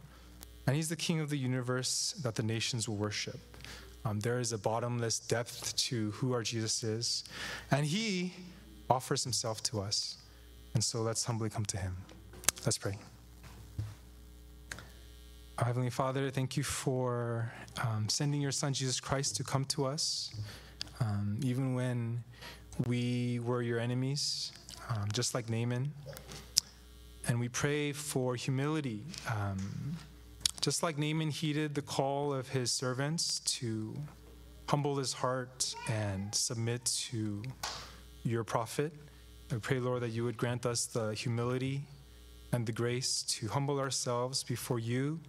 And 0.66 0.74
he's 0.74 0.88
the 0.88 0.96
king 0.96 1.20
of 1.20 1.30
the 1.30 1.36
universe 1.36 2.14
that 2.22 2.34
the 2.34 2.42
nations 2.42 2.88
will 2.88 2.96
worship. 2.96 3.38
Um, 4.04 4.20
there 4.20 4.38
is 4.38 4.52
a 4.52 4.58
bottomless 4.58 5.18
depth 5.18 5.76
to 5.76 6.10
who 6.12 6.32
our 6.32 6.42
Jesus 6.42 6.82
is, 6.82 7.24
and 7.70 7.86
he 7.86 8.32
offers 8.90 9.22
himself 9.24 9.62
to 9.64 9.80
us. 9.80 10.16
And 10.74 10.82
so 10.82 11.02
let's 11.02 11.24
humbly 11.24 11.48
come 11.50 11.64
to 11.66 11.76
him. 11.76 11.96
Let's 12.64 12.78
pray. 12.78 12.98
Our 15.58 15.66
Heavenly 15.66 15.90
Father, 15.90 16.30
thank 16.30 16.56
you 16.56 16.64
for 16.64 17.52
um, 17.80 18.08
sending 18.08 18.40
your 18.40 18.50
Son, 18.50 18.72
Jesus 18.72 18.98
Christ, 19.00 19.36
to 19.36 19.44
come 19.44 19.64
to 19.66 19.86
us, 19.86 20.34
um, 21.04 21.38
even 21.42 21.74
when 21.74 22.24
we 22.86 23.40
were 23.40 23.62
your 23.62 23.78
enemies, 23.78 24.52
um, 24.88 25.06
just 25.12 25.34
like 25.34 25.48
Naaman. 25.48 25.92
And 27.28 27.40
we 27.40 27.48
pray 27.48 27.92
for 27.92 28.36
humility, 28.36 29.02
um, 29.30 29.96
just 30.60 30.82
like 30.82 30.98
Naaman 30.98 31.30
heeded 31.30 31.74
the 31.74 31.82
call 31.82 32.32
of 32.34 32.48
his 32.48 32.70
servants 32.70 33.40
to 33.40 33.94
humble 34.68 34.96
his 34.96 35.12
heart 35.12 35.74
and 35.88 36.34
submit 36.34 36.84
to 36.84 37.42
your 38.24 38.44
prophet. 38.44 38.92
I 39.52 39.56
pray, 39.56 39.78
Lord, 39.78 40.02
that 40.02 40.10
you 40.10 40.24
would 40.24 40.36
grant 40.36 40.66
us 40.66 40.86
the 40.86 41.12
humility 41.14 41.82
and 42.52 42.66
the 42.66 42.72
grace 42.72 43.22
to 43.22 43.48
humble 43.48 43.78
ourselves 43.78 44.42
before 44.42 44.78
you, 44.78 45.20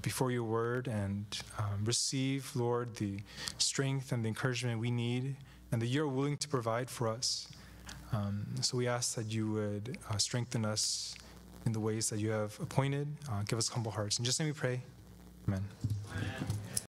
before 0.00 0.30
your 0.30 0.44
word, 0.44 0.88
and 0.88 1.24
um, 1.58 1.84
receive, 1.84 2.50
Lord, 2.54 2.96
the 2.96 3.18
strength 3.58 4.12
and 4.12 4.24
the 4.24 4.28
encouragement 4.28 4.80
we 4.80 4.90
need 4.90 5.36
and 5.72 5.80
that 5.80 5.86
you're 5.86 6.06
willing 6.06 6.36
to 6.36 6.48
provide 6.48 6.88
for 6.88 7.08
us. 7.08 7.48
Um, 8.12 8.46
so 8.60 8.76
we 8.76 8.86
ask 8.86 9.14
that 9.16 9.32
you 9.32 9.50
would 9.52 9.98
uh, 10.10 10.18
strengthen 10.18 10.64
us 10.64 11.14
in 11.64 11.72
the 11.72 11.80
ways 11.80 12.10
that 12.10 12.20
you 12.20 12.30
have 12.30 12.58
appointed. 12.60 13.08
Uh, 13.30 13.42
give 13.48 13.58
us 13.58 13.68
humble 13.68 13.90
hearts. 13.90 14.18
In 14.18 14.24
just 14.24 14.38
name 14.38 14.48
we 14.48 14.52
pray. 14.52 14.82
Amen. 15.48 15.64
Amen. 16.14 16.82